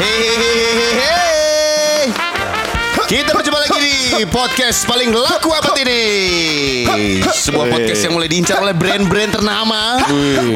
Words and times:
Hehehe. 0.00 1.12
Kita 3.12 3.36
berjumpa 3.36 3.60
lagi 3.60 3.76
di 4.16 4.24
podcast 4.24 4.88
paling 4.88 5.12
laku 5.12 5.52
abad 5.52 5.76
ini. 5.84 6.04
Sebuah 7.28 7.68
podcast 7.68 8.00
yang 8.00 8.16
mulai 8.16 8.24
diincar 8.24 8.64
oleh 8.64 8.72
brand-brand 8.72 9.36
ternama 9.36 10.00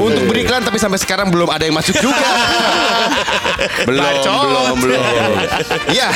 untuk 0.00 0.24
beriklan 0.24 0.64
tapi 0.64 0.80
sampai 0.80 0.96
sekarang 0.96 1.28
belum 1.28 1.52
ada 1.52 1.68
yang 1.68 1.76
masuk 1.76 2.00
juga. 2.00 2.16
belum, 3.88 4.24
belum, 4.24 4.74
belum. 4.80 5.04
Ya, 6.00 6.08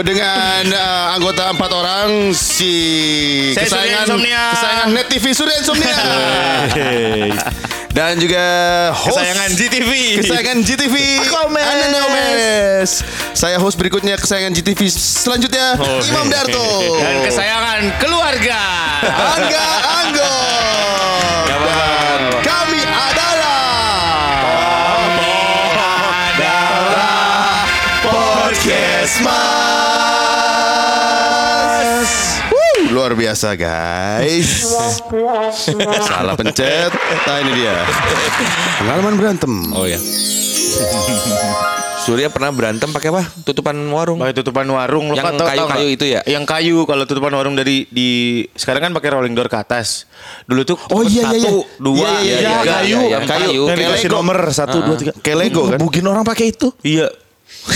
dengan 0.00 0.64
eh, 0.72 1.06
anggota 1.12 1.52
empat 1.52 1.70
orang 1.76 2.32
si 2.32 2.72
Saya 3.52 3.68
kesayangan 3.68 4.16
kesayangan 4.16 4.88
Net 4.96 5.06
TV 5.12 5.24
Surya 5.36 5.56
Insomnia. 5.60 5.96
Dan 7.92 8.16
juga 8.16 8.44
host 8.96 9.20
Kesayangan 9.20 9.50
GTV. 9.52 9.90
Kesayangan 10.24 10.58
GTV. 10.64 10.96
Ananda 11.60 11.98
Omes 12.08 13.04
Saya 13.36 13.60
host 13.60 13.76
berikutnya 13.76 14.16
kesayangan 14.16 14.56
GTV 14.56 14.88
Selanjutnya 14.88 15.76
Imam 16.08 16.32
Darto. 16.32 16.96
Dan 16.96 17.20
kesayangan 17.28 17.80
keluarga. 18.00 18.60
Angga 19.36 19.66
Anggo. 20.00 20.36
Dan 21.44 22.22
kami 22.40 22.80
adalah 22.80 23.60
Podcast 28.08 29.20
Luar 33.02 33.18
biasa 33.18 33.58
guys 33.58 34.62
Salah 36.06 36.38
pencet 36.38 36.94
Nah 37.26 37.36
ini 37.42 37.50
dia 37.58 37.74
Pengalaman 38.78 39.18
berantem 39.18 39.50
Oh 39.74 39.90
ya. 39.90 39.98
Surya 41.98 42.30
pernah 42.30 42.54
berantem 42.54 42.86
pakai 42.90 43.10
apa? 43.10 43.26
Tutupan 43.42 43.74
warung. 43.90 44.22
Pakai 44.22 44.34
tutupan 44.34 44.70
warung 44.70 45.10
lo 45.10 45.18
Yang 45.18 45.34
kan 45.34 45.34
kayu-kayu 45.34 45.66
nggak? 45.66 45.96
itu 45.98 46.04
ya? 46.06 46.20
Yang 46.26 46.44
kayu 46.46 46.76
kalau 46.82 47.02
tutupan 47.02 47.34
warung 47.34 47.58
dari 47.58 47.90
di 47.90 48.10
sekarang 48.54 48.86
kan 48.86 48.92
pakai 48.94 49.18
rolling 49.18 49.34
door 49.34 49.50
ke 49.50 49.58
atas. 49.58 50.06
Dulu 50.46 50.62
tuh 50.62 50.78
Oh, 50.86 51.02
iya, 51.02 51.26
iya, 51.26 51.42
satu, 51.42 51.50
iya. 51.58 51.78
dua, 51.78 51.98
Iya, 51.98 52.06
iya, 52.06 52.36
iya, 52.38 52.50
tiga, 52.54 52.72
kayu. 52.72 52.86
iya, 52.86 53.10
Yang 53.10 53.24
kayu. 53.26 53.62
Yang 53.66 53.78
dikasih 53.82 54.08
nomor 54.10 54.38
satu 54.50 54.76
dua 54.78 54.94
tiga. 54.94 55.12
Kayak 55.18 55.38
Lego 55.42 55.62
kan? 55.66 55.78
Ngebukin 55.78 56.04
orang 56.06 56.22
pakai 56.22 56.46
itu. 56.50 56.70
Iya. 56.86 57.06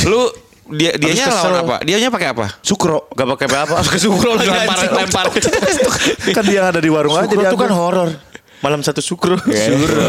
Lu 0.06 0.22
dia 0.69 0.91
dianya 0.95 1.25
Habis 1.25 1.36
kesel. 1.36 1.47
lawan 1.47 1.62
apa? 1.62 1.77
Dianya 1.83 2.09
pakai 2.09 2.28
apa? 2.31 2.47
Sukro. 2.59 3.06
Gak 3.11 3.27
pakai 3.36 3.47
apa-apa. 3.47 3.77
Pakai 3.83 4.00
sukro 4.00 4.31
lagi 4.39 4.48
Lempar 4.48 4.77
anjing. 4.77 4.92
lempar. 5.00 5.25
kan 6.34 6.45
dia 6.45 6.61
ada 6.64 6.78
di 6.78 6.91
warung 6.91 7.14
aja 7.14 7.27
Sukro 7.27 7.39
dia 7.39 7.48
tuh 7.50 7.61
kan 7.61 7.70
horor. 7.70 8.08
Malam 8.58 8.81
satu 8.81 8.98
sukro. 8.98 9.36
Sukro. 9.36 10.00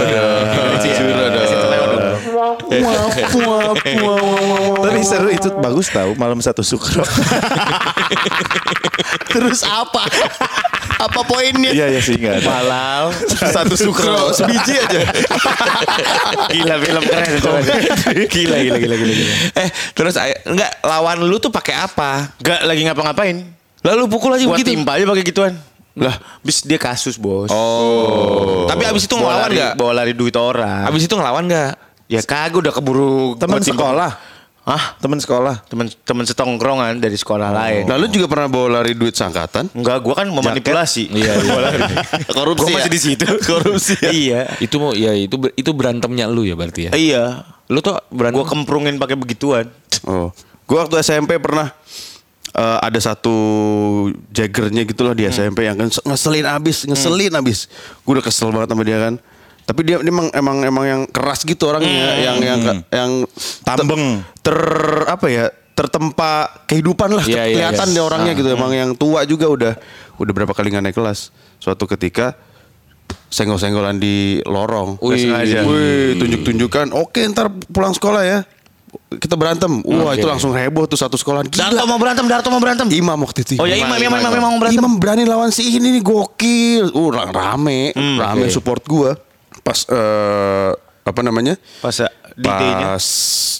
Tapi 4.83 4.99
seru 5.03 5.29
itu 5.31 5.49
bagus 5.59 5.87
tahu 5.91 6.13
malam 6.19 6.39
satu 6.43 6.61
sukro. 6.63 7.03
Terus 9.33 9.61
apa? 9.63 10.03
Apa 10.97 11.21
poinnya? 11.21 11.69
Iya 11.69 11.93
ya 11.93 12.01
sih 12.01 12.17
enggak. 12.17 12.41
Malam. 12.41 13.13
Satu 13.29 13.77
sukro 13.77 14.33
sebiji 14.33 14.81
aja. 14.81 15.05
Gila 16.53 16.75
film 16.81 17.03
keren 17.05 17.31
itu. 17.37 17.51
Gila, 18.33 18.57
gila, 18.65 18.77
gila, 18.81 18.95
gila. 18.97 19.13
Eh, 19.61 19.69
terus 19.93 20.17
enggak 20.43 20.81
lawan 20.81 21.21
lu 21.21 21.37
tuh 21.37 21.53
pakai 21.53 21.77
apa? 21.77 22.33
Gak 22.41 22.65
lagi 22.65 22.81
ngapa-ngapain. 22.89 23.45
Lalu 23.85 24.03
pukul 24.09 24.33
aja 24.33 24.43
begitu. 24.49 24.73
timpa 24.73 24.97
aja 24.97 25.05
pakai 25.05 25.23
gituan. 25.23 25.53
Lah, 25.97 26.13
bis 26.45 26.61
dia 26.61 26.77
kasus, 26.77 27.17
Bos. 27.17 27.49
Oh. 27.49 28.69
Tapi 28.69 28.85
abis 28.85 29.09
itu 29.09 29.17
ngelawan 29.17 29.49
lari, 29.49 29.57
enggak? 29.57 29.73
bawa 29.73 29.91
lari 29.97 30.13
duit 30.13 30.35
orang. 30.37 30.85
Abis 30.85 31.09
itu 31.09 31.13
ngelawan 31.17 31.49
enggak? 31.49 31.73
Ya 32.07 32.23
kagak 32.23 32.63
udah 32.63 32.73
keburu 32.73 33.35
Teman 33.35 33.59
sekolah. 33.61 34.11
Hah? 34.67 34.99
Teman 34.99 35.15
sekolah. 35.15 35.63
Temen 35.71 35.87
temen 36.03 36.27
setongkrongan 36.27 36.99
dari 36.99 37.15
sekolah 37.15 37.55
lain. 37.55 37.87
Lalu 37.87 38.11
juga 38.11 38.27
pernah 38.27 38.51
bawa 38.51 38.83
lari 38.83 38.99
duit 38.99 39.15
sangkatan? 39.15 39.71
Enggak, 39.71 40.03
gua 40.03 40.19
kan 40.19 40.27
memanipulasi. 40.27 41.07
Iya, 41.07 41.39
iya. 41.39 41.55
Korupsi 42.35 42.67
Gua 42.67 42.75
masih 42.75 42.91
ya? 42.91 42.95
di 42.95 42.99
situ. 42.99 43.27
Korupsi 43.47 43.95
ya? 43.95 44.11
iya. 44.11 44.41
Itu 44.59 44.75
mau 44.83 44.91
ya 44.91 45.15
itu 45.15 45.39
itu 45.55 45.71
berantemnya 45.71 46.27
lu 46.27 46.43
ya 46.43 46.59
berarti 46.59 46.91
ya. 46.91 46.91
Iya. 46.91 47.47
Lu 47.71 47.79
tuh 47.79 47.95
berantem 48.11 48.43
Gua 48.43 48.45
kemprungin 48.47 48.99
pakai 48.99 49.15
begituan. 49.15 49.71
Oh, 50.03 50.35
gua 50.67 50.83
waktu 50.83 50.99
SMP 50.99 51.39
pernah 51.39 51.71
eh, 52.51 52.77
ada 52.83 52.99
satu 52.99 53.35
jaggernya 54.35 54.83
gitulah 54.83 55.15
di 55.15 55.31
SMP 55.31 55.63
yang 55.63 55.79
kan 55.79 55.87
ngeselin 55.87 56.43
abis, 56.43 56.83
ngeselin 56.83 57.31
abis. 57.39 57.71
Gue 58.03 58.19
udah 58.19 58.25
kesel 58.27 58.51
banget 58.51 58.75
sama 58.75 58.83
dia 58.83 58.99
kan. 58.99 59.15
Tapi 59.67 59.83
dia, 59.83 59.99
dia 59.99 60.07
emang 60.07 60.31
emang 60.31 60.57
emang 60.63 60.85
yang 60.87 61.01
keras 61.05 61.43
gitu 61.43 61.67
orangnya, 61.67 61.91
yang 62.17 62.39
yang 62.39 62.59
yang 62.87 63.11
Tambeng. 63.61 64.23
ter, 64.39 64.55
ter- 64.55 65.05
apa 65.05 65.27
ya 65.27 65.45
tertempa 65.75 66.31
kehidupan 66.65 67.11
lah 67.11 67.21
Iya, 67.21 67.45
iya, 67.45 67.53
kelihatan 67.53 67.85
iya. 67.85 67.93
dia 67.93 68.03
orangnya 68.03 68.31
gitu 68.33 68.49
emang 68.49 68.71
yang 68.71 68.95
tua 68.95 69.21
juga 69.23 69.45
udah 69.45 69.73
udah 70.17 70.31
berapa 70.33 70.49
kali 70.49 70.73
nggak 70.73 70.83
naik 70.83 70.97
kelas 70.97 71.29
suatu 71.59 71.85
ketika 71.85 72.33
senggol-senggolan 73.27 73.99
di 73.99 74.41
lorong 74.41 74.97
Wih. 74.99 76.17
tunjuk-tunjukkan 76.17 76.95
oke 76.95 77.19
ntar 77.29 77.51
pulang 77.67 77.91
sekolah 77.91 78.23
ya 78.23 78.39
kita 79.13 79.35
berantem 79.35 79.69
wah 79.83 80.09
Oke. 80.09 80.17
itu 80.17 80.25
langsung 80.25 80.55
heboh 80.55 80.87
tuh 80.87 80.95
satu 80.95 81.13
sekolah 81.13 81.43
Darto 81.45 81.83
mau 81.85 81.99
berantem, 81.99 82.25
Darto 82.25 82.47
mau 82.49 82.57
berantem. 82.57 82.87
Imam 82.89 83.19
waktu 83.19 83.43
itu 83.43 83.59
Oh 83.59 83.67
ya 83.67 83.75
Imam, 83.75 83.93
Imam, 83.93 84.17
Imam, 84.17 84.31
Imam 84.31 84.49
mau 84.49 84.57
berantem. 84.57 84.79
Imam 84.79 84.93
berani 84.95 85.23
lawan 85.23 85.51
si 85.51 85.75
ini 85.75 85.91
nih 85.91 86.01
gokil 86.01 86.89
uh 86.89 87.09
ra- 87.11 87.29
rame 87.29 87.91
rame 87.93 88.47
oke. 88.47 88.49
support 88.49 88.81
gua 88.87 89.13
pas 89.67 89.83
eh, 89.83 90.71
apa 91.03 91.19
namanya? 91.19 91.59
Pas 91.83 91.91
ya, 91.91 92.07
D-nya. 92.39 92.95
pas 92.95 93.05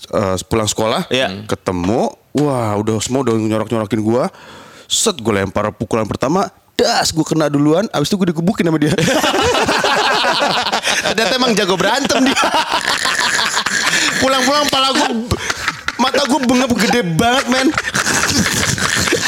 eh, 0.07 0.35
pulang 0.47 0.69
sekolah 0.72 1.12
Iya. 1.12 1.44
ketemu 1.44 2.16
wah 2.31 2.72
udah 2.79 2.95
semua 3.03 3.28
udah 3.28 3.35
nyorok 3.35 3.68
nyorokin 3.68 4.00
gua. 4.00 4.31
Set 4.88 5.19
gue 5.19 5.34
lempar 5.35 5.68
pukulan 5.75 6.07
pertama 6.07 6.47
das 6.79 7.12
gue 7.12 7.25
kena 7.25 7.51
duluan 7.51 7.91
abis 7.91 8.07
itu 8.07 8.16
gue 8.16 8.31
dikebukin 8.31 8.63
sama 8.63 8.79
dia. 8.79 8.95
Ternyata 11.12 11.34
emang 11.35 11.51
jago 11.51 11.75
berantem 11.75 12.24
dia. 12.24 12.39
Pulang-pulang 14.24 14.72
pala 14.72 14.95
gue 14.95 15.07
mata 15.97 16.22
gue 16.24 16.39
bengap 16.39 16.72
gede 16.78 17.01
banget 17.03 17.45
men 17.50 17.68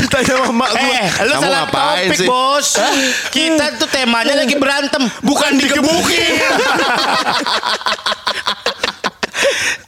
ditanya 0.10 0.34
sama 0.36 0.52
mak 0.58 0.70
gue 0.72 0.90
Eh, 0.90 1.08
lu 1.22 1.32
kamu 1.32 1.44
salah 1.46 1.64
topik, 1.70 2.18
sih 2.18 2.26
Bos. 2.26 2.68
Kita 3.30 3.66
tuh 3.78 3.88
temanya 3.88 4.34
lagi 4.36 4.56
berantem, 4.56 5.06
bukan 5.22 5.52
dikebukin. 5.56 6.34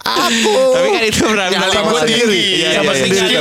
aku 0.01 0.55
Tapi 0.71 0.87
kan 0.89 1.03
itu 1.03 1.23
berantem 1.23 1.59
Nyali 1.59 1.71
sama 1.71 1.91
sendiri. 1.99 2.41
Iya, 2.55 2.69
Sama 2.73 2.91
iya, 2.91 3.01
sendiri. 3.01 3.27
iya. 3.27 3.39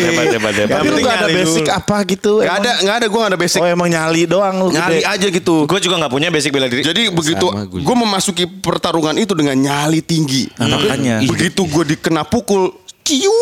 Hebat, 0.00 0.26
hebat. 0.30 0.52
Tapi 0.70 0.86
lu 0.86 0.98
gak 1.00 1.16
ada 1.16 1.28
basic 1.28 1.64
dulu. 1.64 1.76
apa 1.76 1.96
gitu? 2.06 2.32
Emang? 2.40 2.56
ada 2.56 2.70
nggak 2.78 2.96
ada 2.96 3.06
gue 3.06 3.18
nggak 3.18 3.32
ada 3.32 3.40
basic 3.40 3.58
Oh 3.58 3.68
emang 3.68 3.88
nyali 3.88 4.22
doang 4.24 4.54
lu 4.58 4.68
nyali 4.70 5.00
gede. 5.00 5.08
aja 5.08 5.26
gitu 5.30 5.56
Gue 5.64 5.80
juga 5.80 5.94
nggak 5.98 6.12
punya 6.12 6.28
basic 6.28 6.50
bela 6.50 6.66
diri. 6.66 6.82
Jadi 6.82 7.02
begitu 7.10 7.46
gue 7.70 7.96
memasuki 7.96 8.44
pertarungan 8.46 9.16
itu 9.16 9.32
dengan 9.32 9.56
nyali 9.56 10.00
tinggi. 10.00 10.48
Nah, 10.56 10.66
makanya. 10.70 11.20
Begitu 11.22 11.60
gue 11.62 11.84
dikena 11.88 12.22
pukul, 12.22 12.72
ciu. 13.10 13.34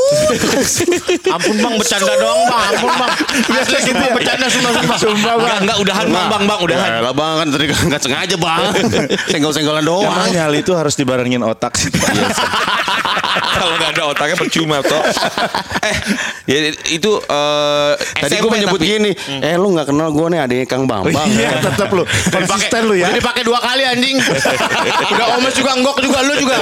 Ampun 1.36 1.56
bang, 1.58 1.74
bercanda 1.76 2.12
doang 2.16 2.40
bang. 2.46 2.64
Ampun 2.72 2.92
bang. 2.94 3.10
Biasa 3.52 3.76
gitu 3.78 4.00
ya. 4.00 4.12
Bercanda 4.12 4.46
sumpah 4.48 4.72
sumpah. 4.72 4.96
Sumpah 4.98 5.32
Enggak, 5.36 5.58
enggak 5.60 5.78
udahan 5.78 6.06
bang, 6.08 6.26
bang, 6.26 6.42
bang, 6.44 6.58
udahan. 6.60 6.88
lah 7.00 7.12
bang 7.12 7.32
kan 7.36 7.46
tadi 7.50 7.64
nggak 7.68 8.00
sengaja 8.00 8.36
bang. 8.36 8.60
Senggol-senggolan 9.32 9.84
doang. 9.84 10.08
Emang 10.08 10.30
nyali 10.30 10.58
itu 10.60 10.72
harus 10.72 10.94
dibarengin 10.94 11.42
otak 11.42 11.76
sih. 11.76 11.92
Kalau 13.38 13.74
nggak 13.76 13.90
ada 13.92 14.02
otaknya 14.06 14.36
percuma 14.36 14.76
toh. 14.80 15.02
eh, 15.80 15.96
ya 16.46 16.58
itu 16.88 17.10
eh, 17.18 17.92
Tadi 18.16 18.34
gue 18.36 18.50
menyebut 18.50 18.78
tapi- 18.78 18.88
gini, 18.88 19.10
eh 19.40 19.54
lu 19.54 19.74
nggak 19.74 19.88
kenal 19.88 20.08
gue 20.08 20.26
nih 20.28 20.40
adiknya 20.40 20.66
Kang 20.66 20.84
Bambang. 20.86 21.26
Iya 21.28 21.58
tetap 21.60 21.90
lu. 21.90 22.02
Konsisten 22.06 22.86
lu 22.86 22.94
ya. 22.94 23.10
Udah 23.10 23.18
dipakai 23.18 23.42
dua 23.42 23.58
kali 23.58 23.82
anjing. 23.84 24.16
Udah 25.08 25.26
omes 25.36 25.54
juga 25.54 25.74
enggok 25.74 25.96
juga 25.98 26.18
lu 26.22 26.34
juga. 26.36 26.54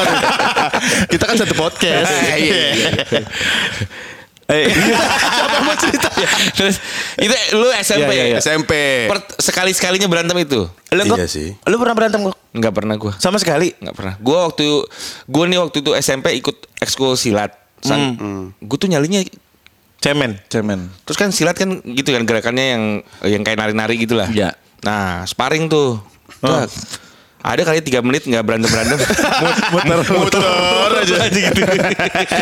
Kita 1.07 1.25
kan 1.25 1.37
satu 1.37 1.55
podcast. 1.55 2.09
Eh, 2.09 2.37
iya, 2.41 2.57
iya. 2.73 2.89
Eh, 4.47 4.71
Siapa 5.37 5.59
mau 5.67 5.75
cerita? 5.75 6.07
Terus 6.55 6.79
itu 7.19 7.35
lu 7.59 7.67
SMP. 7.83 8.07
Iya, 8.07 8.15
iya, 8.15 8.25
iya. 8.31 8.39
SMP. 8.39 8.73
Per- 9.11 9.43
sekali-sekalinya 9.43 10.07
berantem 10.07 10.39
itu. 10.39 10.71
Lu 10.95 11.03
Iya 11.19 11.27
sih. 11.27 11.59
Lu 11.67 11.83
pernah 11.83 11.99
berantem 11.99 12.31
kok? 12.31 12.37
Enggak 12.55 12.73
pernah 12.73 12.95
gua. 12.95 13.13
Sama 13.19 13.43
sekali. 13.43 13.75
Enggak 13.83 13.95
pernah. 13.99 14.15
Gua 14.23 14.47
waktu 14.47 14.87
gua 15.27 15.45
nih 15.51 15.59
waktu 15.59 15.83
itu 15.83 15.91
SMP 15.99 16.39
ikut 16.39 16.57
ekskul 16.79 17.19
silat. 17.19 17.59
San, 17.83 18.19
Gue 18.59 18.79
tuh 18.81 18.89
nyalinya 18.91 19.23
Cemen. 20.01 20.39
Cemen. 20.47 20.91
terus 21.03 21.19
kan 21.19 21.31
silat 21.35 21.59
kan 21.59 21.83
gitu 21.83 22.15
kan 22.15 22.23
gerakannya 22.23 22.67
yang 22.77 22.85
yang 23.27 23.43
kayak 23.43 23.59
nari-nari 23.59 23.99
gitu 23.99 24.15
lah. 24.15 24.31
Iya. 24.31 24.55
Nah, 24.87 25.27
sparring 25.27 25.67
tuh. 25.67 25.99
Tak. 26.39 26.71
Ada 27.47 27.63
kali 27.63 27.79
tiga 27.79 28.03
menit 28.03 28.27
nggak 28.27 28.43
berantem 28.43 28.67
berantem. 28.67 28.99
Muter 29.73 29.99
muter. 30.19 30.43
aja 30.99 31.31
gitu. 31.31 31.63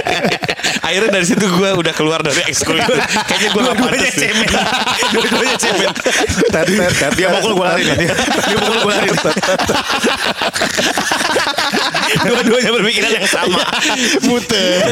Akhirnya 0.86 1.10
dari 1.20 1.26
situ 1.28 1.44
gue 1.44 1.70
udah 1.76 1.92
keluar 1.92 2.20
dari 2.24 2.40
ekskul 2.48 2.76
itu. 2.76 2.92
Kayaknya 3.28 3.48
gue 3.52 3.62
gak 3.64 3.76
pantas. 3.76 4.14
Dua-duanya 5.12 5.56
cemen. 5.56 5.90
Tet, 6.52 6.66
tet, 6.68 6.92
tet. 6.96 7.12
Dia 7.16 7.28
pukul 7.40 7.52
gue 7.56 7.66
lari. 7.66 7.84
Dia 7.84 8.56
pukul 8.60 8.78
gue 8.84 8.92
lari. 8.92 9.08
Dua-duanya 12.24 12.70
berpikiran 12.80 13.10
yang 13.16 13.28
sama. 13.28 13.60
Muter. 14.28 14.84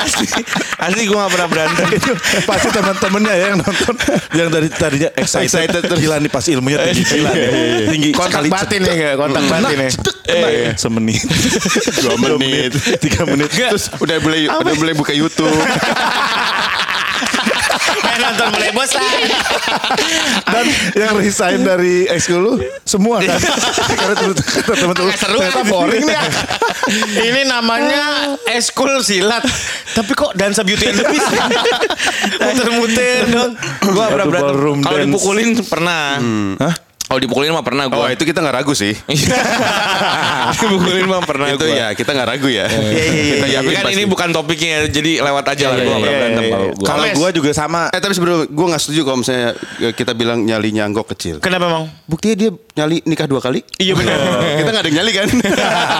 asli, 0.00 0.40
asli 0.80 1.02
gue 1.04 1.16
gak 1.16 1.32
pernah 1.32 1.48
berantem. 1.48 1.86
itu 1.90 2.12
pasti 2.48 2.68
teman-temannya 2.72 3.32
ya 3.34 3.46
yang 3.52 3.58
nonton 3.60 3.94
yang 4.32 4.48
dari 4.48 4.68
tadinya 4.72 5.10
excited, 5.16 5.46
Excited 5.46 5.82
terus. 5.84 5.98
gila 6.00 6.16
nih 6.16 6.30
pas 6.32 6.44
ilmunya 6.48 6.78
tinggi 6.90 7.04
gila 7.04 7.30
nih. 7.34 7.48
tinggi 7.92 8.10
Kontak 8.16 8.42
batin 8.48 8.80
ya 8.84 8.92
nggak? 8.94 9.14
Kontak 9.20 9.29
Batin 9.34 9.78
ya. 9.78 9.90
cetek, 9.90 10.24
kena. 10.26 10.72
semenit 10.76 11.22
dua 12.02 12.14
menit 12.18 12.72
tiga 12.98 13.22
menit 13.26 13.50
Terus 13.50 13.90
udah 13.98 14.16
mulai 14.22 14.46
udah 14.48 14.74
mulai 14.76 14.94
buka 14.94 15.12
YouTube. 15.14 15.50
Nonton 18.20 18.52
mulai 18.52 18.70
bosan. 18.76 19.00
dan 20.44 20.66
yang 20.92 21.16
resign 21.16 21.64
dari 21.64 22.04
ekskul 22.04 22.40
lu 22.40 22.52
semua 22.84 23.24
kan 23.24 23.40
karena 24.00 24.14
teman-teman 24.20 25.14
Seru 25.16 25.40
ternyata 25.40 25.62
boring 25.64 26.04
nih 26.04 26.20
Ini 27.16 27.42
namanya 27.48 28.34
eskul 28.50 29.00
silat. 29.00 29.44
Tapi 29.94 30.12
kok 30.12 30.36
dansa 30.36 30.60
beauty 30.66 30.90
and 30.90 30.98
the 31.00 31.06
beast? 31.08 31.28
Muter-muter 32.40 33.24
dong. 33.30 33.52
Berantem. 33.80 34.40
ballroom 34.42 34.78
Kalau 34.82 34.98
dipukulin 35.00 35.48
pernah. 35.64 36.18
Hah? 36.60 36.74
Kalau 37.10 37.18
dipukulin 37.18 37.50
mah 37.50 37.66
pernah 37.66 37.90
gue. 37.90 37.98
Oh 37.98 38.06
itu 38.06 38.22
kita 38.22 38.38
nggak 38.38 38.62
ragu 38.62 38.70
sih. 38.70 38.94
dipukulin 40.62 41.10
mah 41.10 41.26
pernah 41.26 41.50
itu 41.50 41.66
gua. 41.66 41.74
ya 41.74 41.86
kita 41.98 42.14
nggak 42.14 42.28
ragu 42.30 42.46
ya. 42.46 42.70
iya, 42.70 42.86
iya. 42.86 43.34
Kita 43.34 43.46
Tapi 43.50 43.50
yakin 43.50 43.74
kan 43.74 43.84
pasti. 43.90 43.94
ini 43.98 44.02
bukan 44.06 44.28
topiknya 44.30 44.86
jadi 44.86 45.12
lewat 45.18 45.44
aja 45.50 45.64
lah 45.74 45.76
gue 45.82 45.90
gak 45.90 45.98
pernah 45.98 46.06
iya, 46.06 46.20
berantem 46.22 46.42
iya, 46.46 46.50
kalau 46.54 46.62
iya. 46.62 46.74
gue. 46.78 46.86
kalau 46.86 47.04
gua 47.18 47.28
juga 47.34 47.50
sama 47.50 47.82
Eh 47.90 47.98
tapi 47.98 48.14
sebelum 48.14 48.46
gue 48.46 48.66
nggak 48.70 48.82
setuju 48.86 49.00
kalau 49.02 49.18
misalnya 49.26 49.48
kita 49.90 50.12
bilang 50.14 50.38
nyali 50.46 50.70
nyanggok 50.70 51.10
kecil. 51.10 51.42
Kenapa 51.42 51.66
emang? 51.66 51.84
Buktinya 52.06 52.36
dia 52.46 52.50
nyali 52.80 52.96
nikah 53.04 53.24
dua 53.24 53.38
kali. 53.38 53.60
Iya 53.76 53.92
benar. 53.92 54.16
kita 54.58 54.68
nggak 54.68 54.82
ada 54.82 54.88
yang 54.88 54.98
nyali 54.98 55.12
kan? 55.12 55.28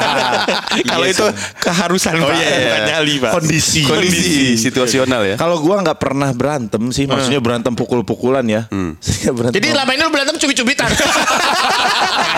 Kalau 0.91 1.07
itu 1.07 1.25
keharusan 1.59 2.13
Oh, 2.17 2.27
Pak, 2.27 2.35
iya, 2.35 2.47
iya. 2.47 2.59
bukan 2.63 2.83
nyali 2.87 3.15
Pak. 3.19 3.31
kondisi 3.33 3.83
Kondisi 3.85 4.57
situasional 4.57 5.23
ya. 5.25 5.37
kalau 5.37 5.57
gua 5.59 5.81
nggak 5.81 5.97
pernah 5.97 6.31
berantem 6.31 6.91
sih 6.91 7.05
maksudnya 7.05 7.39
berantem 7.39 7.73
pukul-pukulan 7.73 8.43
ya 8.45 8.67
Saya 9.05 9.31
berantem 9.31 9.57
Jadi 9.57 9.69
lama 9.71 9.91
ini 9.91 10.01
lu 10.01 10.11
berantem 10.11 10.37
cubit-cubitan. 10.37 10.89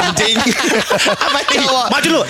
Anjing. 0.02 0.36
Apa 1.12 1.38
ini? 1.50 1.66
Maju 1.66 2.08
lu. 2.10 2.22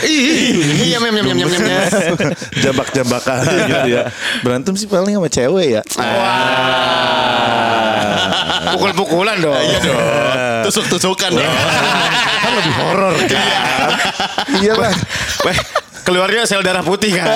Iya, 0.83 0.97
mem 0.99 1.11
mem 1.11 1.25
mem 1.25 1.37
mem 1.39 1.49
mem. 1.51 2.31
jambak-jambakan 2.59 3.39
gitu 3.43 3.89
ya 3.91 4.03
berantem 4.41 4.75
sih 4.75 4.87
paling 4.87 5.15
sama 5.15 5.29
cewek 5.29 5.67
ya 5.71 5.83
Pukul-pukulan 8.73 9.37
dong. 9.39 9.59
Iya 9.59 9.79
dong. 9.83 10.01
Tusuk-tusukan 10.65 11.31
dong. 11.33 11.53
kan 12.39 12.53
lebih 12.53 12.75
horor 12.77 13.15
kan 13.21 13.43
iya 14.57 14.73
lah 14.75 14.95
Weh, 15.43 15.59
keluarnya 16.03 16.43
sel 16.45 16.61
darah 16.61 16.81
putih 16.81 17.11
kan. 17.13 17.27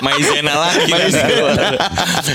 Maizena 0.00 0.54
lagi. 0.60 0.90
kan. 0.90 1.10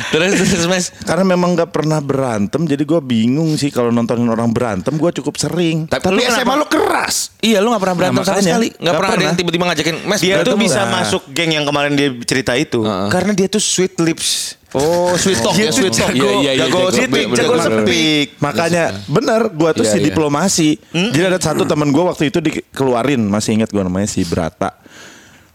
terus 0.09 0.31
terus 0.37 0.65
Mas. 0.65 0.85
karena 1.01 1.23
memang 1.25 1.53
nggak 1.53 1.69
pernah 1.69 1.99
berantem 1.99 2.63
jadi 2.63 2.81
gua 2.81 2.99
bingung 2.99 3.55
sih 3.55 3.67
kalau 3.67 3.89
nontonin 3.89 4.27
orang 4.27 4.49
berantem 4.49 4.95
gua 4.95 5.11
cukup 5.11 5.35
sering 5.35 5.87
Tapi 5.87 5.99
Tapi 6.01 6.13
lu 6.13 6.21
SMA 6.21 6.41
kenapa- 6.41 6.55
lu 6.57 6.65
keras. 6.67 7.15
Iya 7.39 7.57
lu 7.57 7.67
gak 7.69 7.81
pernah 7.81 7.97
berantem 7.97 8.15
Nah, 8.17 8.27
sama 8.27 8.39
sekali 8.39 8.67
Gak 8.69 8.79
Nggak 8.79 8.93
pernah 8.95 9.11
ada 9.11 9.23
yang 9.23 9.35
tiba-tiba 9.35 9.63
ngajakin 9.65 9.95
Mas 10.05 10.19
Dia 10.19 10.35
tuh 10.41 10.55
bisa 10.55 10.79
nggak?" 10.79 10.93
masuk 10.93 11.21
geng 11.31 11.51
yang 11.51 11.65
kemarin 11.65 11.91
dia 11.93 12.09
cerita 12.23 12.53
itu 12.53 12.79
karena 13.09 13.31
dia 13.33 13.47
tuh 13.47 13.59
sweet 13.59 13.97
lips. 13.97 14.60
Oh, 14.71 15.11
sweet 15.15 15.35
talk 15.37 15.51
ya, 15.53 15.67
sweet 15.67 15.91
talk. 15.91 16.11
Iya, 16.11 16.31
iya, 16.39 16.51
iya, 16.53 16.63
Jago 16.63 16.87
jago- 16.87 17.11
jago 17.35 17.53
bener, 17.53 17.67
bener. 17.67 17.83
speak. 17.83 18.27
Makanya 18.39 18.83
bener 19.05 19.41
gua 19.51 19.71
tuh 19.71 19.83
Iya, 19.83 19.91
si 19.91 19.97
iya. 19.99 20.05
diplomasi. 20.07 20.69
Jadi 20.89 21.23
ada 21.25 21.37
satu 21.37 21.67
teman 21.67 21.91
gua 21.91 22.09
waktu 22.09 22.27
itu 22.27 22.39
dikeluarin 22.39 23.19
masih 23.19 23.59
ingat 23.59 23.67
gua 23.69 23.83
namanya 23.83 24.07
si 24.07 24.23
Brata. 24.23 24.79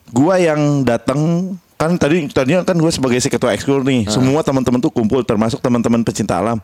Gua 0.06 0.36
yang 0.36 0.84
datang 0.84 1.52
kan 1.76 1.92
tadi 1.96 2.24
tadinya 2.26 2.60
kan 2.62 2.72
gue 2.72 2.88
sebagai 2.88 3.16
si 3.18 3.28
ketua 3.28 3.52
ekskul 3.52 3.80
nih. 3.82 4.04
Semua 4.06 4.40
teman-teman 4.40 4.80
tuh 4.80 4.88
kumpul 4.88 5.20
termasuk 5.22 5.60
teman-teman 5.60 6.00
pecinta 6.00 6.36
alam. 6.36 6.56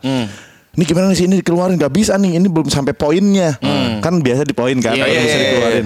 Ini 0.73 0.83
gimana 0.83 1.05
nih 1.05 1.17
sini 1.19 1.33
dikeluarin 1.37 1.77
nggak 1.77 1.93
bisa 1.93 2.17
nih 2.17 2.37
ini 2.37 2.49
belum 2.49 2.65
sampai 2.65 2.93
poinnya 2.93 3.57
kan 4.01 4.17
biasa 4.17 4.41
di 4.41 4.53
poin 4.53 4.73
kan 4.77 4.93
kalau 4.93 5.05
iya, 5.05 5.21
bisa 5.21 5.29
iya, 5.31 5.41
dikeluarin 5.45 5.85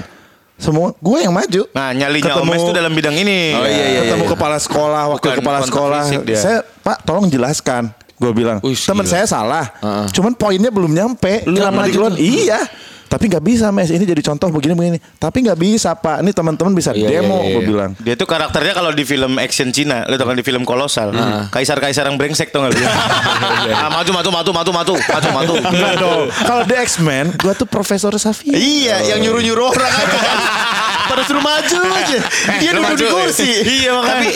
semua 0.58 0.94
gue 0.94 1.18
yang 1.22 1.32
maju. 1.32 1.62
Nah, 1.70 1.90
nyalinya 1.94 2.34
Ketemu- 2.34 2.50
Omes 2.50 2.62
itu 2.62 2.74
dalam 2.74 2.92
bidang 2.92 3.16
ini. 3.16 3.54
Oh, 3.54 3.62
iya, 3.64 3.86
iya, 3.88 4.00
ketemu 4.04 4.26
iya. 4.26 4.32
kepala 4.34 4.58
sekolah 4.58 5.04
wakil 5.14 5.30
Bukan 5.30 5.38
kepala 5.40 5.60
sekolah. 5.64 6.04
dia. 6.22 6.38
saya 6.38 6.58
pak 6.82 7.06
tolong 7.06 7.30
jelaskan 7.30 7.94
gue 8.18 8.32
bilang. 8.34 8.58
Teman 8.62 9.06
saya 9.06 9.24
salah 9.24 9.70
cuman 10.10 10.34
poinnya 10.34 10.74
belum 10.74 10.90
nyampe. 10.90 11.46
Kenapa 11.46 11.72
maju 11.78 11.88
dikeluarin 11.88 12.18
iya 12.18 12.60
tapi 13.08 13.32
nggak 13.32 13.44
bisa 13.44 13.72
mes 13.72 13.88
ini 13.90 14.04
jadi 14.04 14.20
contoh 14.20 14.52
begini 14.52 14.76
begini 14.76 15.00
tapi 15.18 15.48
nggak 15.48 15.56
bisa 15.56 15.96
pak 15.96 16.20
ini 16.20 16.32
teman-teman 16.36 16.76
bisa 16.76 16.92
Iya, 16.92 17.22
demo 17.22 17.40
iya, 17.40 17.48
iya. 17.48 17.54
gue 17.54 17.64
bilang 17.64 17.92
Dia 18.02 18.16
tuh 18.18 18.26
karakternya 18.26 18.74
kalau 18.74 18.92
di 18.92 19.04
film 19.06 19.38
action 19.38 19.70
Cina, 19.70 20.04
lu 20.10 20.18
tau 20.18 20.26
kan 20.26 20.34
di 20.34 20.42
film 20.42 20.66
Kolosal. 20.66 21.14
Kaisar-kaisar 21.54 22.10
yang 22.10 22.18
brengsek 22.18 22.50
tau 22.50 22.66
gak 22.66 22.74
lu? 22.74 22.82
ah, 22.90 23.90
maju, 23.94 24.12
maju, 24.18 24.30
maju, 24.34 24.52
maju, 24.52 24.72
maju, 24.74 24.94
maju, 24.98 25.30
maju. 25.32 25.54
Enggak 25.72 25.94
dong 26.02 26.22
kalau 26.34 26.64
di 26.66 26.76
X-Men 26.76 27.26
gue 27.38 27.54
tuh 27.54 27.68
Profesor 27.70 28.12
Xavier 28.18 28.56
Iya, 28.58 29.14
yang 29.16 29.20
nyuruh-nyuruh 29.24 29.66
orang 29.72 29.92
aja 29.94 30.18
kan. 30.18 30.38
Pada 31.08 31.24
suruh 31.24 31.40
maju 31.40 31.78
aja. 31.90 32.20
Dia 32.60 32.70
lu 32.72 32.82
duduk 32.84 33.00
di 33.00 33.06
maju. 33.06 33.16
kursi. 33.24 33.50
Iya 33.64 33.92
makanya. 33.96 34.12
Tapi 34.12 34.28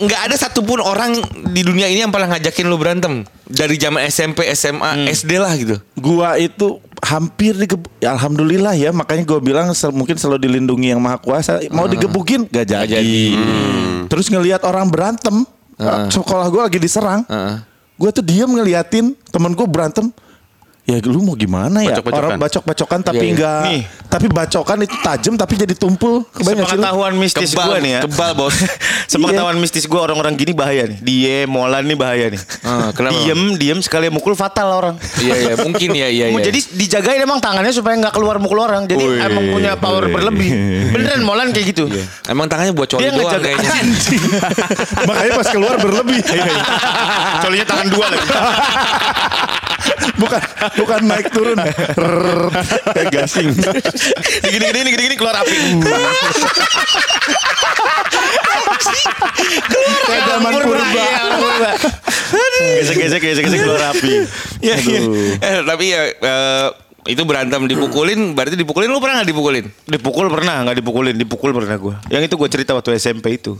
nggak 0.00 0.20
ada 0.30 0.36
satupun 0.36 0.78
orang 0.78 1.18
di 1.50 1.60
dunia 1.60 1.86
ini 1.86 2.00
yang 2.00 2.10
pernah 2.10 2.32
ngajakin 2.32 2.64
lu 2.64 2.78
berantem 2.78 3.12
dari 3.44 3.74
zaman 3.74 4.06
SMP, 4.06 4.46
SMA, 4.54 5.10
SD 5.10 5.30
lah 5.36 5.52
gitu. 5.52 5.76
gua 5.98 6.38
itu 6.38 6.78
hampir 7.02 7.52
digebuk 7.52 7.90
ya, 7.98 8.14
alhamdulillah 8.14 8.72
ya 8.72 8.94
makanya 8.94 9.26
gua 9.26 9.40
bilang 9.42 9.66
sel- 9.72 9.90
mungkin 9.90 10.14
selalu 10.14 10.46
dilindungi 10.46 10.94
yang 10.94 11.00
maha 11.00 11.18
kuasa 11.18 11.58
mau 11.68 11.84
digebukin 11.84 12.46
gak 12.46 12.64
jadi, 12.64 13.00
jadi. 13.00 13.20
terus 14.06 14.30
ngelihat 14.30 14.62
orang 14.62 14.86
berantem 14.86 15.42
sekolah 16.08 16.46
gua 16.46 16.62
lagi 16.68 16.78
diserang 16.78 17.26
Heeh. 17.26 17.56
gua 17.96 18.10
tuh 18.12 18.22
diem 18.22 18.46
ngeliatin 18.46 19.16
temen 19.28 19.52
gua 19.52 19.66
berantem 19.66 20.12
ya 20.82 20.96
lu 21.00 21.20
mau 21.20 21.32
gimana 21.32 21.80
ya 21.80 21.94
Bacok-bacokan. 21.94 22.18
orang 22.18 22.30
bacok-bacokan 22.36 23.00
tapi 23.00 23.16
Iya, 23.16 23.22
iya. 23.22 23.32
enggak 23.32 23.60
Nih. 23.62 23.82
tapi 24.06 24.26
bacokan 24.26 24.78
itu 24.80 24.96
tajam 24.98 25.34
tapi 25.34 25.54
jadi 25.54 25.72
tumpul 25.72 26.26
kebanyakan 26.26 26.42
sih 26.42 26.50
lu? 26.50 26.58
Sepengetahuan 26.66 27.12
mistis 27.14 27.48
Kebal, 27.48 27.66
gue 27.66 27.78
nih 27.78 27.92
ya. 27.92 28.00
kebal, 28.02 28.30
Bos. 28.34 28.56
Sepengetahuan 29.12 29.56
mistis 29.56 29.84
gue 29.84 29.96
orang-orang 29.96 30.34
gini 30.34 30.50
bahaya 30.50 30.86
nih. 30.86 30.98
Dia 30.98 31.36
Molan 31.44 31.84
nih 31.84 31.94
bahaya 31.94 32.26
nih. 32.28 32.40
Ah, 32.60 32.90
kenapa? 32.90 33.14
Diem, 33.16 33.40
diem 33.54 33.78
sekali 33.78 34.08
mukul 34.08 34.34
fatal 34.34 34.66
orang. 34.72 34.94
Iya 35.16 35.34
iya 35.36 35.54
mungkin 35.56 35.88
ya 35.92 36.08
iya 36.08 36.26
iya. 36.32 36.42
Jadi 36.42 36.58
dijagain 36.74 37.20
emang 37.20 37.38
tangannya 37.38 37.70
supaya 37.70 37.94
nggak 37.96 38.12
keluar 38.12 38.36
mukul 38.36 38.58
orang. 38.58 38.84
Jadi 38.84 38.98
Wih. 39.00 39.20
emang 39.20 39.44
punya 39.48 39.72
power 39.76 40.04
berlebih. 40.06 40.48
Beneran 40.92 41.22
Molan 41.22 41.50
kayak 41.50 41.70
gitu. 41.70 41.86
emang 42.26 42.46
tangannya 42.46 42.72
buat 42.72 42.88
coli 42.88 43.04
Dia 43.04 43.12
doang 43.12 43.38
kayaknya. 43.38 43.70
makanya 45.02 45.32
pas 45.36 45.48
keluar 45.48 45.74
berlebih 45.76 46.18
Colinya 47.40 47.62
tangan 47.64 47.86
dua 47.86 48.06
lagi. 48.08 48.26
bukan 50.12 50.40
bukan 50.76 51.00
naik 51.06 51.28
turun 51.30 51.58
kayak 52.94 53.08
gasing 53.10 53.50
Gini-gini, 54.44 54.90
gini, 54.90 55.02
gini 55.08 55.16
keluar 55.16 55.40
api. 55.40 55.56
kayak 60.06 60.22
zaman 60.26 60.52
purba 60.62 60.84
Gesek-gesek, 62.60 63.20
gesek-gesek 63.20 63.60
keluar 63.64 63.82
api. 63.90 64.12
Iya 64.62 64.76
iya. 64.78 65.00
Eh 65.40 65.58
tapi 65.64 65.84
ya 65.90 66.02
eh, 66.12 66.68
itu 67.08 67.22
berantem 67.24 67.64
dipukulin 67.66 68.36
berarti 68.36 68.54
dipukulin 68.54 68.88
lu 68.92 69.00
pernah 69.00 69.20
nggak 69.20 69.30
dipukulin? 69.32 69.64
Dipukul 69.88 70.26
pernah, 70.28 70.56
nggak 70.68 70.76
dipukulin. 70.78 71.14
Dipukul 71.16 71.50
pernah 71.56 71.76
gue. 71.80 71.94
Yang 72.12 72.22
itu 72.30 72.34
gue 72.36 72.48
cerita 72.52 72.72
waktu 72.76 73.00
SMP 73.00 73.40
itu. 73.40 73.56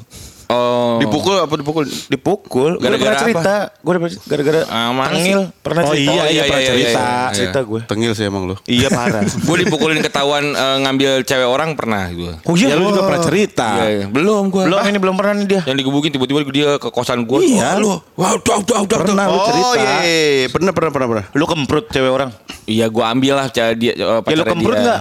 Oh. 0.50 0.98
Dipukul 0.98 1.38
apa 1.38 1.54
dipukul? 1.54 1.86
Dipukul. 1.86 2.72
Gara-gara 2.76 3.14
pernah 3.14 3.22
cerita. 3.22 3.54
Gue 3.78 3.90
udah 3.94 4.00
pernah 4.02 4.14
gara-gara 4.26 4.60
tengil. 5.08 5.40
Pernah 5.62 5.82
Oh 5.82 5.92
cerita. 5.94 6.10
iya, 6.10 6.22
iya, 6.26 6.42
pernah 6.42 6.62
cerita. 6.66 7.00
iya. 7.00 7.30
Cerita 7.30 7.58
gue. 7.62 7.80
Tengil 7.86 8.12
sih 8.12 8.24
emang 8.26 8.42
lu. 8.44 8.56
Iya 8.66 8.88
parah. 8.90 9.22
Gue 9.46 9.56
dipukulin 9.62 10.02
ketahuan 10.02 10.44
eh, 10.50 10.76
ngambil 10.82 11.22
cewek 11.22 11.46
orang 11.46 11.78
pernah 11.78 12.10
gue. 12.10 12.34
oh 12.40 12.54
iya 12.54 12.74
lu 12.74 12.90
juga 12.90 13.06
pernah 13.06 13.22
cerita 13.22 13.68
Iya, 13.78 13.86
iya. 13.86 14.06
Belum 14.10 14.50
gue. 14.50 14.62
Belum 14.66 14.78
ini 14.82 14.98
belum 14.98 15.14
pernah 15.14 15.32
nih 15.38 15.46
dia. 15.46 15.60
Yang 15.62 15.76
digebukin 15.86 16.10
tiba-tiba 16.10 16.38
dia 16.50 16.68
ke 16.76 16.88
kosan 16.90 17.22
gue. 17.22 17.38
Iya. 17.40 17.78
lu. 17.78 18.02
Wah, 18.18 18.34
udah, 18.34 18.56
udah, 18.58 18.78
udah, 18.82 18.98
pernah 19.00 19.24
lu 19.26 19.38
cerita 19.46 19.62
Oh 19.62 19.74
iya, 19.76 19.94
iya, 20.02 20.18
iya. 20.42 20.46
pernah 20.50 20.72
pernah 20.74 20.90
pernah 20.90 21.06
pernah. 21.06 21.24
Lu 21.30 21.44
kemprut 21.46 21.86
cewek 21.88 22.10
orang. 22.10 22.30
Iya, 22.66 22.90
gue 22.90 23.04
ambil 23.04 23.34
lah 23.36 23.46
cara 23.48 23.70
dia. 23.72 23.94
eh, 23.94 24.18
Ya 24.20 24.34
lu 24.34 24.44
kemprut 24.44 24.76
nggak? 24.76 25.00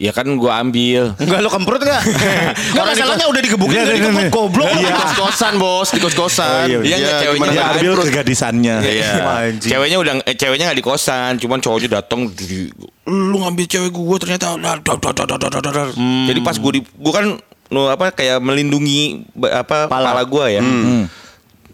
Ya 0.00 0.16
kan 0.16 0.24
gue 0.24 0.48
ambil. 0.48 1.12
Enggak 1.14 1.44
lo 1.44 1.52
kemprut 1.52 1.76
enggak? 1.78 2.00
Enggak 2.72 2.84
masalahnya 2.88 3.26
udah 3.28 3.42
digebukin 3.44 3.68
Iya, 3.70 3.82
udah 3.82 3.92
iya, 3.92 4.00
dikemprut 4.00 4.24
iya. 4.24 4.32
goblok. 4.32 4.68
Di 4.72 4.88
kos-kosan 4.90 5.54
bos, 5.60 5.88
di 5.92 6.00
kos-kosan. 6.00 6.48
Oh, 6.48 6.64
iya, 6.64 6.78
iya. 6.80 6.96
Iya, 6.96 7.08
ceweknya 7.20 7.44
Dia 7.44 7.52
nggak 7.52 7.68
ambil 7.70 7.92
terus. 7.92 8.06
kegadisannya. 8.08 8.74
Iya. 8.80 9.10
Anjing. 9.20 9.70
Ceweknya 9.70 9.98
udah 10.00 10.12
eh, 10.24 10.34
ceweknya 10.34 10.64
nggak 10.66 10.78
di 10.78 10.86
kosan, 10.86 11.32
cuman 11.36 11.58
cowoknya 11.60 11.88
datang 11.94 12.32
di- 12.32 12.72
lu 13.04 13.36
ngambil 13.38 13.64
cewek 13.66 13.90
gue 13.90 14.16
ternyata 14.18 14.56
dar, 14.56 14.80
dar. 14.80 15.88
Jadi 16.24 16.40
pas 16.40 16.56
gue 16.56 16.72
di 16.72 16.80
gue 16.80 17.12
kan 17.12 17.36
nu 17.68 17.80
apa 17.86 18.08
kayak 18.10 18.40
melindungi 18.40 19.20
apa 19.44 19.84
Pala. 19.84 20.16
pala, 20.16 20.22
gue 20.24 20.44
ya. 20.50 20.62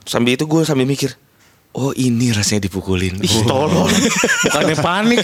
Sambil 0.03 0.35
itu 0.35 0.45
gue 0.45 0.63
sambil 0.63 0.83
mikir 0.85 1.15
Oh 1.77 1.93
ini 1.93 2.33
rasanya 2.33 2.73
dipukulin. 2.73 3.21
Ih, 3.21 3.45
tolol. 3.45 3.85
Bukannya 4.49 4.77
panik. 4.81 5.21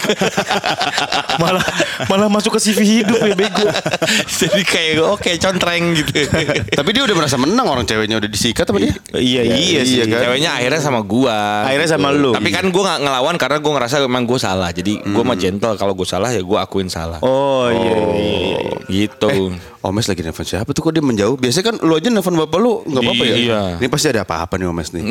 malah 1.41 1.65
malah 2.05 2.29
masuk 2.29 2.53
ke 2.53 2.69
CV 2.69 3.01
hidup 3.01 3.17
ya 3.25 3.33
bego. 3.33 3.65
Jadi 4.45 4.61
kayak 4.61 5.01
oke 5.01 5.33
contreng 5.41 5.97
gitu. 5.97 6.29
Tapi 6.77 6.89
dia 6.93 7.09
udah 7.09 7.15
merasa 7.17 7.41
menang 7.41 7.65
orang 7.65 7.89
ceweknya 7.89 8.21
udah 8.21 8.29
disikat 8.29 8.69
apa 8.69 8.77
dia? 8.77 8.93
Iya, 9.17 9.41
iya 9.49 9.81
sih. 9.81 9.97
iya 9.97 10.05
kan? 10.05 10.29
Ceweknya 10.29 10.51
akhirnya 10.53 10.81
sama 10.85 11.01
gua. 11.01 11.65
Akhirnya 11.65 11.89
sama 11.89 12.13
lu. 12.13 12.37
Tapi 12.37 12.49
kan 12.53 12.69
gua 12.69 12.83
nggak 12.85 12.99
ngelawan 13.01 13.35
karena 13.41 13.57
gua 13.57 13.71
ngerasa 13.81 13.95
emang 14.05 14.23
gua 14.29 14.37
salah. 14.37 14.69
Jadi 14.69 15.01
gua 15.09 15.25
mah 15.25 15.37
gentle. 15.41 15.73
Kalau 15.73 15.97
gua 15.97 16.05
salah 16.05 16.29
ya 16.29 16.41
gua 16.45 16.69
akuin 16.69 16.85
salah. 16.85 17.17
Oh 17.25 17.65
iya 17.73 17.97
iya 17.97 18.13
iya. 18.13 18.57
iya. 18.61 18.69
Gitu. 19.09 19.57
Omes 19.81 20.05
lagi 20.05 20.21
nelfon 20.21 20.45
siapa 20.45 20.69
tuh 20.69 20.85
kok 20.85 20.93
dia 20.93 21.01
menjauh? 21.01 21.33
Biasanya 21.33 21.65
kan 21.73 21.75
lu 21.81 21.97
aja 21.97 22.13
nelfon 22.13 22.37
bapak 22.37 22.59
lu 22.61 22.85
nggak 22.85 23.01
apa-apa 23.01 23.23
ya? 23.25 23.35
Iya. 23.41 23.61
Ini 23.81 23.87
pasti 23.89 24.07
ada 24.13 24.21
apa-apa 24.21 24.61
nih 24.61 24.69
Omes 24.69 24.93
nih. 24.93 25.09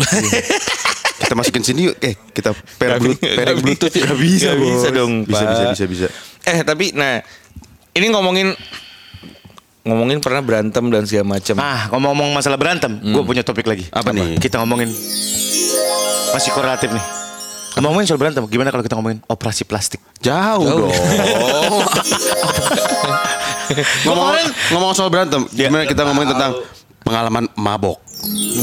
Kita 1.32 1.40
masukin 1.40 1.64
sini 1.64 1.80
yuk. 1.88 1.96
Eh 2.04 2.12
kita 2.36 2.52
pair 2.76 3.00
bluetooth, 3.00 3.24
nggak 3.24 3.56
bluetooth. 3.64 3.96
bisa. 4.20 4.52
ya. 4.52 4.52
Nggak 4.52 4.60
bisa 4.60 4.88
dong, 4.92 5.12
Bisa 5.24 5.44
bisa 5.48 5.64
bisa 5.72 5.84
bisa. 5.88 6.06
Eh 6.44 6.60
tapi 6.60 6.92
nah 6.92 7.24
ini 7.96 8.12
ngomongin 8.12 8.52
ngomongin 9.88 10.20
pernah 10.20 10.44
berantem 10.44 10.84
dan 10.92 11.08
segala 11.08 11.40
macam. 11.40 11.56
Ah, 11.56 11.88
ngomong-ngomong 11.88 12.36
masalah 12.36 12.60
berantem, 12.60 13.00
gue 13.00 13.22
punya 13.24 13.40
topik 13.40 13.64
lagi. 13.64 13.88
Apa 13.88 14.12
nih? 14.12 14.36
Kita 14.44 14.60
ngomongin 14.60 14.92
masih 16.36 16.52
korelatif 16.52 16.92
nih. 16.92 17.04
Ngomongin 17.80 18.04
soal 18.04 18.20
berantem, 18.20 18.44
gimana 18.52 18.68
kalau 18.68 18.84
kita 18.84 19.00
ngomongin 19.00 19.24
operasi 19.24 19.64
plastik? 19.64 20.04
Jauh, 20.20 20.68
dong. 20.68 20.92
ngomong, 24.04 24.36
ngomong 24.76 24.92
soal 24.92 25.08
berantem, 25.08 25.48
gimana 25.56 25.88
kita 25.88 26.04
ngomongin 26.04 26.36
tentang 26.36 26.52
pengalaman 27.00 27.48
mabok? 27.56 27.96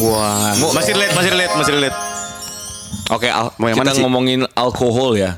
Wah, 0.05 0.53
masih 0.77 0.93
relate, 0.93 1.13
masih 1.17 1.29
relate, 1.33 1.53
masih 1.57 1.73
relate. 1.73 2.08
Oke, 3.09 3.27
al- 3.27 3.51
Mau 3.57 3.67
yang 3.67 3.75
kita 3.75 3.83
mana 3.83 3.91
sih? 3.91 4.01
ngomongin 4.01 4.39
alkohol 4.53 5.17
ya. 5.17 5.33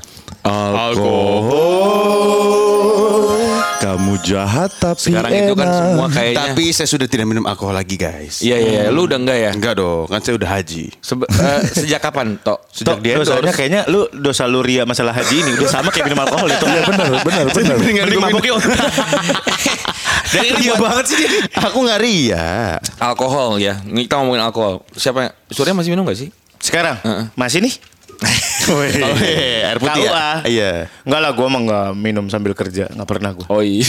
Kamu 3.78 4.14
jahat 4.22 4.70
tapi 4.76 5.10
Sekarang 5.10 5.32
itu 5.32 5.52
kan 5.54 5.66
enak. 5.66 5.74
semua 5.76 6.06
kayaknya. 6.08 6.38
Tapi 6.46 6.64
saya 6.70 6.86
sudah 6.86 7.06
tidak 7.06 7.26
minum 7.26 7.42
alkohol 7.42 7.74
lagi, 7.74 7.96
guys. 7.96 8.38
Iya 8.38 8.56
iya, 8.56 8.70
iya. 8.78 8.88
lu 8.88 9.04
udah 9.04 9.18
enggak 9.18 9.38
ya? 9.40 9.50
Enggak 9.50 9.74
dong, 9.76 10.06
kan 10.06 10.22
saya 10.22 10.38
udah 10.38 10.48
haji. 10.48 10.84
Sebe- 10.98 11.26
eh, 11.26 11.60
sejak 11.68 11.98
kapan, 11.98 12.38
Tok? 12.38 12.58
Sejak 12.76 12.98
dia 13.00 13.18
dosanya 13.18 13.50
kayaknya 13.50 13.80
lu 13.86 14.06
dosa 14.12 14.46
lu 14.46 14.62
ria 14.62 14.82
masalah 14.82 15.10
haji 15.12 15.34
ini 15.36 15.50
udah 15.56 15.68
sama 15.68 15.90
kayak 15.90 16.06
minum 16.06 16.22
alkohol 16.22 16.46
itu. 16.46 16.62
Iya 16.64 16.82
benar, 16.84 17.06
benar, 17.22 17.44
benar. 17.50 17.76
Mending 17.76 18.20
mabok 18.20 18.44
yuk. 18.44 18.58
Dan 20.32 20.48
ini 20.48 20.64
Ria 20.64 20.74
banget 20.80 21.04
sih. 21.08 21.18
Aku 21.60 21.82
nggak 21.82 22.00
ria. 22.00 22.78
alkohol 22.96 23.58
ya. 23.58 23.76
Kita 23.78 24.16
ngomongin 24.16 24.40
alkohol. 24.40 24.80
Siapa? 24.94 25.28
Surya 25.50 25.76
masih 25.76 25.92
minum 25.92 26.08
gak 26.08 26.16
sih? 26.16 26.32
Sekarang 26.62 26.96
Heeh. 27.02 27.24
masih 27.34 27.60
nih? 27.60 27.74
Oh, 28.62 28.78
iya, 28.86 29.74
air 29.74 29.78
putih 29.82 29.90
Tahu 29.98 30.06
ya? 30.06 30.12
ah. 30.14 30.38
Iya. 30.46 30.86
Enggak 31.02 31.20
lah, 31.20 31.30
gue 31.34 31.42
emang 31.42 31.62
nggak 31.66 31.88
minum 31.98 32.24
sambil 32.30 32.54
kerja, 32.54 32.86
nggak 32.86 33.08
pernah 33.10 33.34
gue. 33.34 33.42
Oh 33.50 33.58
iya, 33.58 33.82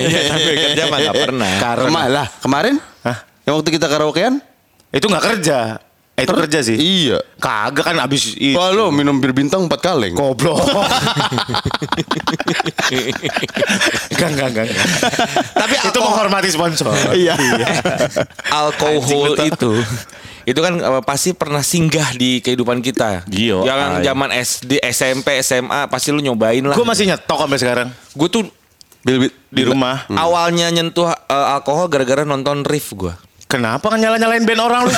iya 0.06 0.30
sampai 0.30 0.54
kerja 0.54 0.82
mah 0.86 0.98
gak 1.02 1.16
pernah. 1.18 1.50
Kema 1.90 2.02
lah, 2.06 2.26
kemarin? 2.38 2.78
Hah? 3.02 3.26
Yang 3.42 3.54
waktu 3.58 3.70
kita 3.74 3.86
karaokean? 3.90 4.38
Itu 4.94 5.10
nggak 5.10 5.24
kerja. 5.34 5.82
Eh, 6.14 6.22
itu 6.22 6.30
kerja 6.30 6.58
sih. 6.62 6.76
Iya. 6.78 7.18
Kagak 7.42 7.90
kan 7.90 7.96
abis 7.98 8.38
itu. 8.38 8.54
Wah 8.54 8.70
lo 8.70 8.94
minum 8.94 9.18
bir 9.18 9.34
bintang 9.34 9.66
empat 9.66 9.82
kaleng. 9.82 10.14
Goblok. 10.14 10.62
Enggak, 14.14 14.28
enggak. 14.30 14.48
enggak. 14.52 14.66
Tapi 15.56 15.74
itu 15.80 15.98
menghormati 15.98 16.48
sponsor. 16.52 16.92
Iya. 17.16 17.34
alkohol 18.52 19.34
itu 19.42 19.72
itu 20.50 20.58
kan 20.58 20.74
eh, 20.74 21.02
pasti 21.06 21.30
pernah 21.30 21.62
singgah 21.62 22.10
di 22.12 22.42
kehidupan 22.42 22.82
kita. 22.82 23.22
Iya, 23.30 23.62
Yang 23.62 23.78
ay. 23.78 24.02
zaman 24.02 24.28
SD, 24.34 24.72
SMP, 24.82 25.28
SMA 25.40 25.86
pasti 25.86 26.10
lu 26.10 26.18
nyobain 26.18 26.66
lah. 26.66 26.74
Gue 26.74 26.82
masih 26.82 27.06
nyetok 27.06 27.46
sampai 27.46 27.58
sekarang 27.58 27.88
Gue 28.12 28.26
tuh 28.26 28.42
Bil, 29.00 29.16
bil, 29.16 29.32
di 29.48 29.62
rumah. 29.64 30.04
awalnya 30.12 30.68
nyentuh 30.68 31.08
eh, 31.08 31.54
alkohol 31.54 31.88
gara-gara 31.88 32.26
nonton 32.26 32.66
Riff 32.66 32.92
gue. 32.92 33.14
Kenapa 33.50 33.90
kan 33.90 33.98
nyala-nyalain 33.98 34.46
band 34.46 34.62
orang 34.62 34.86
lu? 34.86 34.94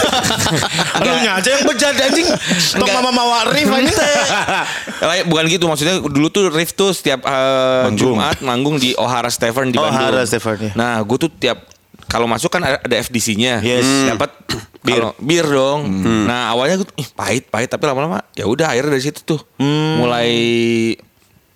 lu 1.08 1.12
aja 1.24 1.40
yang 1.40 1.64
bejat 1.64 1.96
anjing. 1.96 2.28
Tok 2.76 2.88
mama 2.92 3.08
mawa 3.08 3.48
Rif 3.48 3.64
anjing. 3.64 3.96
Eh, 3.96 5.24
Bukan 5.24 5.44
gitu 5.48 5.64
maksudnya 5.72 5.96
dulu 6.04 6.28
tuh 6.28 6.52
Riff 6.52 6.76
tuh 6.76 6.92
setiap 6.92 7.24
eh, 7.24 7.88
Jumat 7.96 8.44
manggung 8.44 8.76
di 8.76 8.92
O'Hara 9.00 9.32
Tavern 9.32 9.72
di 9.72 9.80
Bandung. 9.80 9.96
O'Hara 9.96 10.28
Tavern, 10.28 10.58
ya. 10.68 10.72
Nah, 10.76 11.00
gue 11.00 11.16
tuh 11.16 11.30
tiap 11.32 11.64
kalau 12.12 12.28
masuk 12.28 12.52
kan 12.52 12.60
ada 12.60 12.96
FDC-nya. 13.00 13.64
Yes. 13.64 13.88
Dapat 14.12 14.30
bir. 14.82 15.02
bir 15.16 15.44
dong. 15.44 15.86
Nah, 16.26 16.50
awalnya 16.50 16.76
gue 16.76 16.88
ih, 16.96 17.08
pahit, 17.08 17.46
pahit 17.46 17.66
tapi 17.66 17.82
lama-lama 17.84 18.22
ya 18.32 18.44
udah 18.44 18.70
akhirnya 18.70 18.92
dari 18.92 19.04
situ 19.04 19.22
tuh 19.22 19.40
mulai 19.96 20.30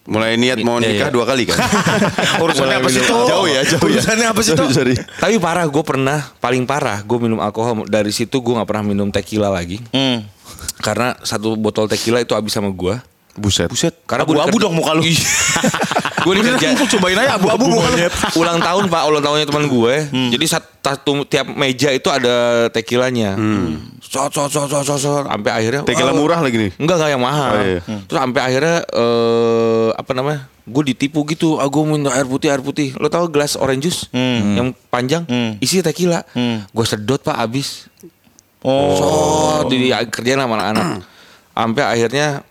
Mulai 0.06 0.38
niat 0.38 0.62
mau 0.62 0.78
Iya, 0.78 0.86
nikah 0.86 1.10
iya. 1.10 1.10
dua 1.10 1.26
kali 1.26 1.50
kan? 1.50 1.58
Urusannya 2.46 2.78
apa 2.78 2.86
sih 2.86 3.02
tuh? 3.02 3.26
Jauh 3.26 3.50
ya, 3.50 3.66
jauh 3.66 3.90
ya. 3.90 3.98
Urusannya 3.98 4.26
apa 4.30 4.38
sih 4.38 4.54
sorry. 4.54 4.94
Tapi 4.94 5.34
parah, 5.36 5.66
gue 5.66 5.82
pernah 5.82 6.22
paling 6.38 6.62
parah, 6.62 7.02
gue 7.02 7.18
minum 7.18 7.42
alkohol 7.42 7.90
dari 7.90 8.14
situ 8.14 8.38
gue 8.38 8.54
nggak 8.54 8.70
pernah 8.70 8.86
minum 8.86 9.10
tequila 9.10 9.50
lagi, 9.50 9.82
Hmm. 9.90 10.22
karena 10.78 11.18
satu 11.20 11.58
botol 11.58 11.90
tequila 11.90 12.22
itu 12.22 12.38
habis 12.38 12.54
sama 12.54 12.70
gue. 12.70 12.94
Buset. 13.34 13.66
Buset. 13.66 13.98
Karena 14.06 14.22
gua 14.22 14.46
abu-abu 14.46 14.56
dikerja- 14.56 14.62
dong 14.62 14.74
muka 14.78 14.92
lu. 14.94 15.02
gue 16.26 16.34
dikerja. 16.42 16.74
cobain 16.98 17.14
aja 17.14 17.38
abu-abu 17.38 17.70
ulang 18.42 18.58
tahun 18.58 18.84
pak, 18.90 19.02
ulang 19.06 19.22
tahunnya 19.22 19.46
teman 19.46 19.64
gue. 19.70 19.94
Jadi 20.34 20.44
sat- 20.50 20.74
satu 20.82 21.26
tiap 21.26 21.50
meja 21.50 21.90
itu 21.90 22.06
ada 22.10 22.66
tequilanya. 22.70 23.34
Sot 24.02 24.30
sot 24.30 24.50
sot 24.50 24.70
sot 24.70 24.86
sot, 24.86 24.98
sot. 24.98 25.24
sampai 25.26 25.50
akhirnya. 25.50 25.82
Tequila 25.82 26.14
oh, 26.14 26.18
murah 26.18 26.38
lagi 26.42 26.58
nih. 26.58 26.70
Enggak 26.78 26.96
enggak 27.02 27.10
yang 27.10 27.22
mahal. 27.22 27.52
Oh, 27.54 27.62
iya. 27.62 27.80
Terus 27.82 28.18
sampai 28.22 28.40
akhirnya 28.42 28.76
eh 28.86 29.88
apa 29.94 30.10
namanya? 30.14 30.40
Gue 30.66 30.82
ditipu 30.86 31.22
gitu. 31.26 31.58
Ah 31.58 31.66
gue 31.66 31.82
minta 31.82 32.14
air 32.14 32.26
putih 32.26 32.54
air 32.54 32.62
putih. 32.62 32.94
Lo 33.02 33.10
tau 33.10 33.26
gelas 33.26 33.58
orange 33.58 33.90
juice 33.90 34.00
yang 34.58 34.70
panjang 34.90 35.26
isi 35.58 35.82
tequila. 35.82 36.22
Gue 36.70 36.84
sedot 36.86 37.18
pak 37.18 37.34
abis. 37.38 37.90
Oh. 38.66 38.98
So, 38.98 39.06
di 39.70 39.90
kerjaan 39.90 40.42
sama 40.42 40.58
anak-anak. 40.58 40.86
Sampai 41.56 41.82
akhirnya 41.86 42.44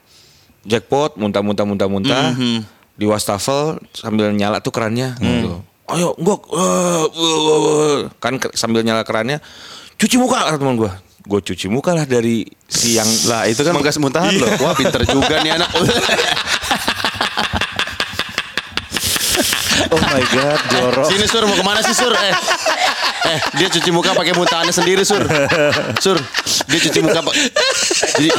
jackpot 0.65 1.15
muntah-muntah 1.15 1.63
muntah-muntah 1.63 2.34
di 2.96 3.06
wastafel 3.08 3.80
sambil 3.92 4.32
nyala 4.32 4.64
tuh 4.64 4.72
kerannya 4.72 5.16
gitu. 5.20 5.60
Ayo, 5.86 6.18
gua 6.18 6.36
eh, 6.42 7.06
eh, 7.06 7.38
eh. 7.46 8.00
kan 8.18 8.42
sambil 8.58 8.82
nyala 8.82 9.06
kerannya 9.06 9.38
cuci 10.00 10.16
muka 10.18 10.42
kata 10.42 10.58
teman 10.58 10.80
gua. 10.80 10.94
Gue 11.25 11.42
cuci 11.42 11.66
muka 11.74 11.98
lah 11.98 12.06
dari 12.06 12.46
siang 12.70 13.10
Lah 13.25 13.50
itu 13.50 13.66
kan 13.66 13.74
bekas 13.74 13.98
muntahan 13.98 14.30
loh. 14.38 14.46
Wah 14.62 14.78
pinter 14.78 15.02
juga 15.10 15.42
nih 15.42 15.58
anak. 15.58 15.74
Oh 19.92 20.01
my 20.01 20.24
god, 20.34 20.60
jorok. 20.72 21.06
Sini 21.06 21.25
Sur 21.30 21.44
mau 21.46 21.54
ke 21.54 21.63
mana 21.65 21.80
sih 21.86 21.94
Sur? 21.94 22.10
Eh, 22.13 22.34
eh 23.30 23.39
dia 23.58 23.68
cuci 23.70 23.89
muka 23.94 24.18
pakai 24.18 24.34
muntahannya 24.34 24.74
sendiri 24.74 25.06
Sur. 25.06 25.22
Sur, 26.01 26.18
dia 26.65 26.80
cuci 26.82 27.00
muka 27.06 27.22
pak. 27.22 27.36
Jadi, 28.18 28.30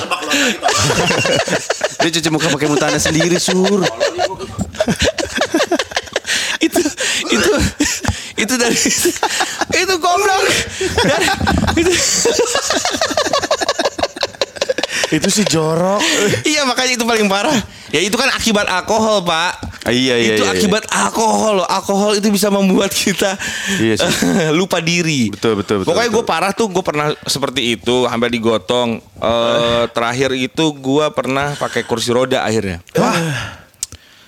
dia 2.02 2.10
cuci 2.18 2.28
muka 2.30 2.48
pakai 2.50 2.66
muntahannya 2.66 2.98
sendiri 2.98 3.38
Sur. 3.38 3.82
itu 6.56 6.80
itu 7.30 7.52
itu 8.36 8.54
dari 8.56 8.76
itu 9.76 9.94
goblok 10.00 10.42
dari 11.04 11.26
itu 11.78 11.92
Itu 15.06 15.30
sih 15.30 15.46
jorok. 15.46 16.02
iya 16.42 16.66
makanya 16.66 16.98
itu 16.98 17.06
paling 17.06 17.30
parah 17.30 17.54
ya 17.94 18.02
itu 18.02 18.18
kan 18.18 18.26
akibat 18.34 18.66
alkohol 18.66 19.22
pak 19.22 19.65
iya, 19.88 20.14
iya, 20.18 20.34
itu 20.34 20.42
iya, 20.42 20.52
iya. 20.52 20.58
akibat 20.58 20.84
alkohol 20.88 21.62
loh 21.62 21.68
alkohol 21.68 22.12
itu 22.14 22.28
bisa 22.28 22.48
membuat 22.48 22.90
kita 22.90 23.38
Iya 23.78 23.94
sih. 23.98 24.10
lupa 24.58 24.82
diri 24.82 25.30
Betul, 25.30 25.58
betul, 25.58 25.82
betul, 25.82 25.94
pokoknya 25.94 26.10
gue 26.10 26.24
parah 26.24 26.52
tuh 26.54 26.66
gue 26.70 26.82
pernah 26.82 27.14
seperti 27.24 27.78
itu 27.78 28.06
hampir 28.06 28.30
digotong 28.30 28.98
Eh, 29.16 29.84
terakhir 29.96 30.34
itu 30.34 30.64
gue 30.76 31.06
pernah 31.12 31.56
pakai 31.56 31.82
kursi 31.82 32.12
roda 32.12 32.44
akhirnya 32.44 32.82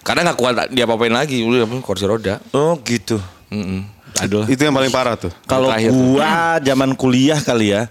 karena 0.02 0.32
nggak 0.32 0.38
kuat 0.40 0.54
dia 0.72 0.88
apa-apain 0.88 1.12
lagi 1.12 1.44
udah 1.44 1.68
kursi 1.84 2.08
roda 2.08 2.40
Oh 2.56 2.80
gitu. 2.80 3.20
Mm-mm. 3.52 3.97
Aduh. 4.20 4.44
Itu 4.46 4.60
yang 4.60 4.72
paling 4.72 4.88
parah 4.88 5.14
tuh. 5.14 5.30
Kalau 5.44 5.70
gua 5.70 6.58
zaman 6.58 6.90
kuliah 6.92 7.38
kali 7.38 7.70
ya, 7.70 7.86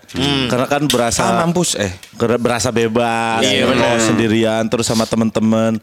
karena 0.47 0.65
kan 0.65 0.83
berasa 0.85 1.21
Ah, 1.23 1.41
mampus 1.41 1.73
eh. 1.73 1.93
ber- 2.13 2.37
berasa 2.37 2.69
bebas, 2.69 3.41
Iya, 3.41 3.67
mau 3.67 3.95
sendirian 3.97 4.63
terus 4.65 4.83
sama 4.83 5.03
temen-temen. 5.03 5.79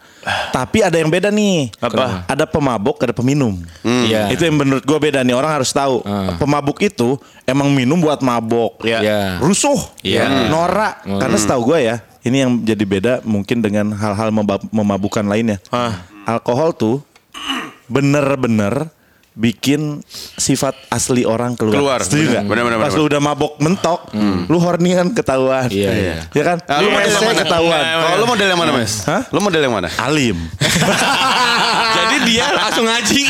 Tapi 0.50 0.80
ada 0.80 0.94
yang 0.94 1.08
beda 1.08 1.28
nih. 1.28 1.72
Apa? 1.78 2.26
Ada 2.26 2.44
pemabuk, 2.44 3.00
ada 3.00 3.12
peminum. 3.12 3.56
Iya. 3.82 4.28
Itu 4.28 4.44
yang 4.44 4.56
menurut 4.56 4.82
gua 4.82 4.98
beda 4.98 5.20
nih. 5.20 5.32
Orang 5.32 5.52
harus 5.52 5.70
tahu. 5.70 6.02
Ah. 6.02 6.36
Pemabuk 6.36 6.78
itu 6.78 7.16
emang 7.44 7.68
minum 7.68 7.96
buat 7.96 8.20
mabok, 8.20 8.82
Iya. 8.82 8.98
Iya. 9.00 9.20
rusuh, 9.38 9.78
Iya. 10.00 10.48
norak. 10.48 11.04
Karena 11.04 11.36
setahu 11.36 11.72
gua 11.72 11.78
ya, 11.78 11.96
ini 12.20 12.36
yang 12.40 12.50
jadi 12.60 12.84
beda 12.84 13.12
mungkin 13.22 13.60
dengan 13.60 13.92
hal-hal 13.92 14.28
memab- 14.28 14.68
memabukan 14.68 15.24
lainnya. 15.24 15.60
Alkohol 16.24 16.72
tuh 16.72 16.96
bener-bener 17.84 18.88
bikin 19.34 19.98
sifat 20.38 20.78
asli 20.94 21.26
orang 21.26 21.58
keluar. 21.58 21.74
Keluar. 21.74 21.98
Setuju 22.06 22.24
nggak? 22.30 22.44
Bener, 22.46 22.62
bener, 22.62 22.78
bener, 22.78 22.86
Pas 22.86 22.94
lu 22.94 23.02
udah 23.10 23.20
mabok 23.20 23.52
mentok, 23.58 24.00
lu 24.46 24.58
horny 24.62 24.94
kan 24.94 25.10
ketahuan. 25.10 25.66
Iya, 25.66 25.90
iya. 25.90 26.14
Ya 26.30 26.42
kan? 26.46 26.58
Ah, 26.70 26.78
lu 26.78 26.88
model 26.94 27.10
yang 27.10 27.26
mana? 27.26 27.40
ketahuan. 27.42 27.82
Kalau 27.82 28.16
lu 28.16 28.26
model 28.30 28.46
yang 28.46 28.60
mana, 28.62 28.70
Mas? 28.70 28.92
Hah? 29.10 29.22
Lu 29.34 29.38
model 29.42 29.62
yang 29.66 29.74
mana? 29.74 29.88
Alim. 29.98 30.38
Jadi 31.98 32.16
dia 32.30 32.46
langsung 32.54 32.86
ngaji. 32.86 33.22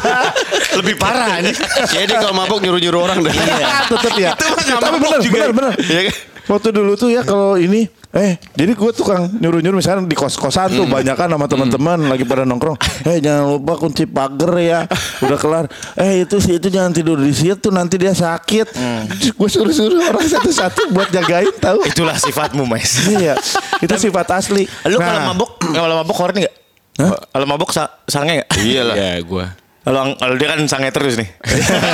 Lebih 0.78 0.94
parah 0.98 1.42
nih. 1.42 1.54
Jadi 1.94 2.12
kalau 2.14 2.34
mabuk 2.34 2.58
nyuruh-nyuruh 2.62 3.00
orang 3.02 3.18
dah. 3.22 3.34
Tetep 3.90 4.14
ya. 4.18 4.30
Itu 4.38 4.44
mah 4.74 4.80
Tapi 4.82 4.98
mabok 4.98 5.10
bener, 5.10 5.20
juga. 5.22 5.36
bener, 5.38 5.50
bener. 5.52 5.72
Iya 5.82 6.00
kan? 6.10 6.33
Waktu 6.44 6.68
dulu 6.72 6.92
tuh 6.94 7.08
ya 7.08 7.24
kalau 7.24 7.56
ini 7.56 7.88
Eh, 8.14 8.38
jadi 8.54 8.78
gue 8.78 8.90
tukang 8.94 9.26
nyuruh-nyuruh 9.42 9.82
misalnya 9.82 10.06
di 10.06 10.14
kos-kosan 10.14 10.70
tuh 10.70 10.86
banyak 10.86 11.18
kan 11.18 11.26
sama 11.26 11.50
teman-teman 11.50 12.06
lagi 12.06 12.22
pada 12.22 12.46
nongkrong. 12.46 12.78
Eh, 13.10 13.18
jangan 13.18 13.58
lupa 13.58 13.74
kunci 13.74 14.06
pagar 14.06 14.54
ya. 14.62 14.86
Udah 15.18 15.34
kelar. 15.34 15.66
Eh, 15.98 16.22
itu 16.22 16.38
sih 16.38 16.62
itu 16.62 16.70
jangan 16.70 16.94
tidur 16.94 17.18
di 17.18 17.34
situ 17.34 17.74
nanti 17.74 17.98
dia 17.98 18.14
sakit. 18.14 18.70
Gue 19.34 19.48
suruh-suruh 19.50 20.14
orang 20.14 20.30
satu-satu 20.30 20.94
buat 20.94 21.10
jagain 21.10 21.50
tahu. 21.58 21.82
Itulah 21.90 22.14
sifatmu, 22.14 22.62
Mas. 22.70 23.02
Iya, 23.10 23.34
itu 23.82 23.94
sifat 23.98 24.30
asli. 24.30 24.62
Lu 24.86 25.02
kalau 25.02 25.18
Nah, 25.18 25.34
mabuk, 25.34 25.50
kalau 25.58 25.94
mabuk 25.98 26.14
horny 26.14 26.46
enggak? 26.46 26.54
Kalau 27.34 27.46
mabuk 27.50 27.74
sa 27.74 27.98
sange 28.06 28.38
enggak? 28.38 28.48
Iyalah. 28.62 28.94
Iya, 28.94 29.10
gua. 29.26 29.50
Kalau 29.84 30.16
kalau 30.16 30.34
dia 30.40 30.48
kan 30.48 30.64
sange 30.64 30.88
terus 30.88 31.20
nih. 31.20 31.28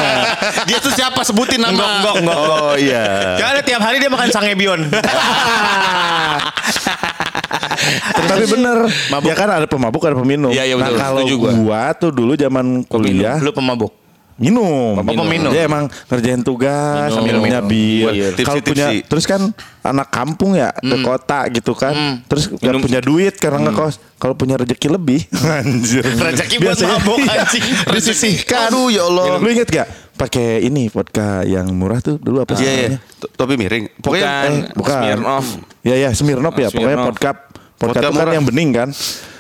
Dia 0.71 0.79
tuh 0.79 0.95
siapa 0.95 1.27
sebutin 1.27 1.59
nama? 1.59 1.75
Enggak, 1.75 1.91
enggak, 1.91 2.15
enggak. 2.23 2.39
Oh 2.39 2.75
iya. 2.87 3.03
Karena 3.35 3.61
tiap 3.67 3.83
hari 3.83 3.99
dia 3.99 4.07
makan 4.07 4.31
sange 4.31 4.55
bion. 4.55 4.81
Tapi 8.31 8.47
bener, 8.47 8.87
ya 9.27 9.35
kan 9.35 9.49
ada 9.51 9.67
pemabuk 9.67 10.07
ada 10.07 10.15
peminum. 10.15 10.55
Iya, 10.55 10.71
iya, 10.71 10.75
nah 10.79 10.87
betul. 10.87 11.01
kalau 11.03 11.21
Setuju 11.27 11.35
gua. 11.35 11.51
gua 11.51 11.83
tuh 11.99 12.11
dulu 12.15 12.33
zaman 12.39 12.87
kuliah 12.87 13.43
Lu 13.43 13.51
pemabuk. 13.51 13.91
Minum. 14.41 14.97
Oh, 14.97 15.05
peminum. 15.05 15.53
Dia 15.53 15.69
emang 15.69 15.85
ngerjain 16.09 16.41
tugas, 16.41 17.13
Minum. 17.13 17.45
minumnya 17.45 17.61
bir. 17.61 18.09
Iya, 18.09 18.27
Kalau 18.41 18.59
tipsi-tipsi. 18.59 18.71
punya 18.73 18.87
terus 19.05 19.25
kan 19.25 19.53
anak 19.81 20.09
kampung 20.09 20.57
ya 20.57 20.73
ke 20.73 20.97
kota 20.99 21.45
gitu 21.49 21.73
kan. 21.73 22.25
Terus 22.25 22.49
nggak 22.49 22.65
Minum. 22.67 22.81
punya 22.81 23.01
duit 23.01 23.37
karena 23.37 23.69
ngekos. 23.69 24.01
Kalau 24.17 24.33
punya 24.33 24.57
rezeki 24.57 24.89
lebih, 24.91 25.21
anjir. 25.61 26.05
Rezeki 26.05 26.57
buat 26.59 26.77
mabok, 26.79 27.19
iya, 27.25 27.41
anjing. 27.41 27.65
disisihkan. 27.91 28.69
Aduh, 28.69 28.89
ya 28.89 29.05
Allah. 29.05 29.37
Lu 29.37 29.49
inget 29.49 29.65
gak? 29.67 29.89
Pakai 30.13 30.61
ini 30.61 30.89
vodka 30.89 31.41
yang 31.43 31.73
murah 31.73 32.01
tuh 32.01 32.17
dulu 32.17 32.41
apa 32.41 32.53
sih? 32.53 32.65
Iya, 32.65 32.73
iya. 32.77 32.89
Topi 33.33 33.57
miring. 33.57 33.89
Pokoknya 33.97 34.25
Bukan. 34.27 34.51
Eh, 34.51 34.73
bukan. 34.75 35.01
Smirnoff. 35.01 35.47
Ya 35.81 35.97
ya 35.97 36.11
Smirnoff 36.11 36.53
ya. 36.55 36.69
Pokoknya 36.69 36.97
Smirnoff. 36.97 37.09
vodka 37.09 37.31
Vodka, 37.81 37.97
Vodka 37.97 38.01
itu 38.05 38.13
kan 38.13 38.21
murah. 38.21 38.35
yang 38.37 38.45
bening 38.45 38.71
kan. 38.71 38.89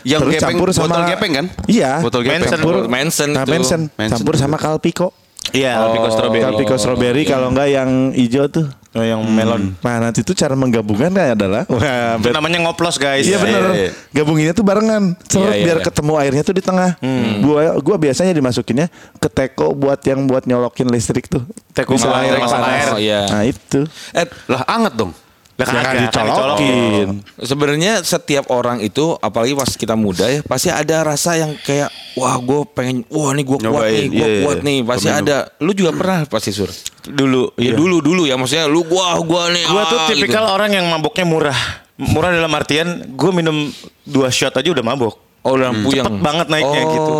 Yang 0.00 0.20
Terus 0.24 0.32
gepeng, 0.32 0.44
campur 0.56 0.68
sama 0.72 0.86
botol 0.88 1.02
gepeng 1.06 1.32
kan? 1.36 1.46
Iya. 1.68 1.92
Botol 2.00 2.20
gepeng. 2.24 2.40
Manson. 2.40 2.56
Campur 2.56 2.74
Manson 2.88 3.28
Nah, 3.30 3.44
itu. 3.44 3.50
Manson. 3.52 3.80
Manson 3.94 4.12
Campur 4.16 4.34
sama 4.34 4.56
Kalpiko. 4.56 5.08
Iya, 5.50 5.72
Kalpiko 5.76 6.08
strawberry. 6.08 6.42
Kalpiko 6.42 6.74
strawberry 6.76 7.22
kalau 7.24 7.50
enggak 7.50 7.68
yang 7.68 8.16
hijau 8.16 8.48
tuh. 8.48 8.64
Oh, 8.90 9.06
yang 9.06 9.22
melon. 9.22 9.78
Nah 9.86 10.02
nanti 10.02 10.26
tuh 10.26 10.34
cara 10.34 10.58
menggabungkan 10.58 11.14
kan 11.14 11.38
adalah 11.38 11.62
Wah, 11.70 12.18
Itu 12.18 12.34
namanya 12.34 12.58
ngoplos, 12.58 12.98
guys. 12.98 13.22
Iya 13.22 13.38
bener 13.38 13.62
iya, 13.70 13.74
iya. 13.86 13.90
Gabunginnya 14.10 14.50
tuh 14.50 14.66
barengan 14.66 15.14
Seret 15.30 15.46
Iya, 15.46 15.54
iya, 15.54 15.62
biar 15.62 15.78
iya. 15.78 15.84
ketemu 15.86 16.12
airnya 16.18 16.42
tuh 16.42 16.54
di 16.58 16.62
tengah 16.64 16.90
Gua 17.38 17.78
gua 17.78 17.96
biasanya 18.02 18.34
dimasukinnya 18.34 18.90
ke 19.22 19.30
teko 19.30 19.78
buat 19.78 20.02
yang 20.02 20.26
buat 20.26 20.42
nyolokin 20.42 20.90
listrik 20.90 21.30
tuh 21.30 21.46
Teko 21.70 21.94
air 21.94 22.34
panas 22.34 22.66
air. 22.66 22.88
Oh, 22.90 22.98
iya. 22.98 23.30
Nah 23.30 23.42
itu 23.46 23.86
Eh, 24.10 24.26
Lah 24.50 24.66
anget 24.66 24.98
dong. 24.98 25.14
Lah 25.60 25.66
Jangan 25.68 25.84
kan 25.84 25.96
dicolokin 26.00 27.08
Sebenarnya 27.36 27.92
setiap 28.00 28.48
orang 28.48 28.80
itu 28.80 29.12
apalagi 29.16 29.52
pas 29.52 29.68
kita 29.68 29.92
muda 29.92 30.24
ya 30.24 30.40
pasti 30.40 30.72
ada 30.72 31.04
rasa 31.04 31.36
yang 31.36 31.52
kayak 31.60 31.92
wah 32.16 32.36
gue 32.36 32.64
pengen 32.72 33.04
wah 33.06 33.30
nih 33.30 33.44
gue 33.44 33.58
kuat 33.58 33.68
Nyobain, 33.68 33.92
nih 33.92 34.06
gue 34.08 34.16
iya, 34.16 34.26
iya. 34.26 34.40
kuat 34.40 34.58
nih 34.60 34.76
pasti 34.82 35.06
Peminum. 35.06 35.22
ada 35.22 35.36
lu 35.60 35.70
juga 35.70 35.90
pernah 35.92 36.18
pasti 36.24 36.50
sur 36.50 36.70
Dulu. 37.00 37.56
ya 37.56 37.72
dulu 37.72 38.00
dulu 38.00 38.22
ya 38.24 38.36
maksudnya 38.36 38.64
lu 38.64 38.84
gua 38.84 39.20
gua 39.20 39.48
nih 39.48 39.64
Gue 39.64 39.82
tuh 39.84 39.98
ah, 39.98 40.06
tipikal 40.06 40.44
orang 40.48 40.72
yang 40.72 40.84
maboknya 40.86 41.24
murah. 41.24 41.60
Murah 41.96 42.28
dalam 42.30 42.48
artian 42.50 42.88
gue 43.12 43.30
minum 43.30 43.68
dua 44.02 44.28
shot 44.28 44.52
aja 44.52 44.68
udah 44.68 44.80
mabok. 44.80 45.16
gitu. 45.16 45.48
oh 45.48 45.54
dalam 45.56 45.80
puyeng 45.80 46.04
Cepet 46.04 46.20
banget 46.20 46.46
naiknya 46.48 46.80
Oh. 46.80 46.92
gitu. 46.92 47.12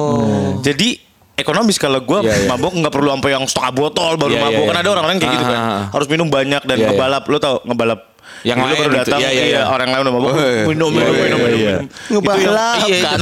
Jadi 0.62 0.88
ekonomis 1.34 1.76
kalau 1.76 2.00
gue 2.00 2.20
Iya, 2.20 2.44
iya. 2.44 2.48
mabok 2.48 2.76
nggak 2.76 2.92
perlu 2.92 3.08
sampai 3.10 3.30
yang 3.32 3.44
setengah 3.44 3.72
botol 3.72 4.12
baru 4.16 4.32
Iya, 4.36 4.40
mabok 4.42 4.60
iya, 4.60 4.68
kan 4.68 4.76
iya. 4.76 4.82
ada 4.84 4.90
orang-orang 4.92 5.16
kayak 5.16 5.32
gitu 5.32 5.44
kan 5.46 5.56
Ah, 5.56 5.64
ah, 5.64 5.72
ah. 5.72 5.84
harus 5.96 6.06
minum 6.08 6.28
banyak 6.28 6.62
dan 6.64 6.76
Iya, 6.76 6.84
iya. 6.84 6.88
ngebalap 6.92 7.22
lo 7.24 7.36
tau 7.38 7.56
ngebalap 7.64 8.00
Yang 8.40 8.58
lain 8.58 8.72
baru 8.72 8.88
gitu. 8.88 9.00
datang 9.04 9.20
Iya, 9.20 9.30
iya, 9.30 9.44
iya, 9.44 9.44
iya. 9.52 9.62
orang 9.68 9.88
lain 9.92 10.00
udah 10.00 10.12
iya. 10.12 10.64
minum 10.64 10.90
minum 10.90 10.90
Iya, 10.90 11.04
minum 11.04 11.12
iya, 11.12 11.24
minum 11.24 11.38
iya. 11.40 11.74
minum. 11.76 12.22
Itu 12.24 12.40
yang- 12.40 12.56
iya, 12.88 12.98
kan, 13.04 13.18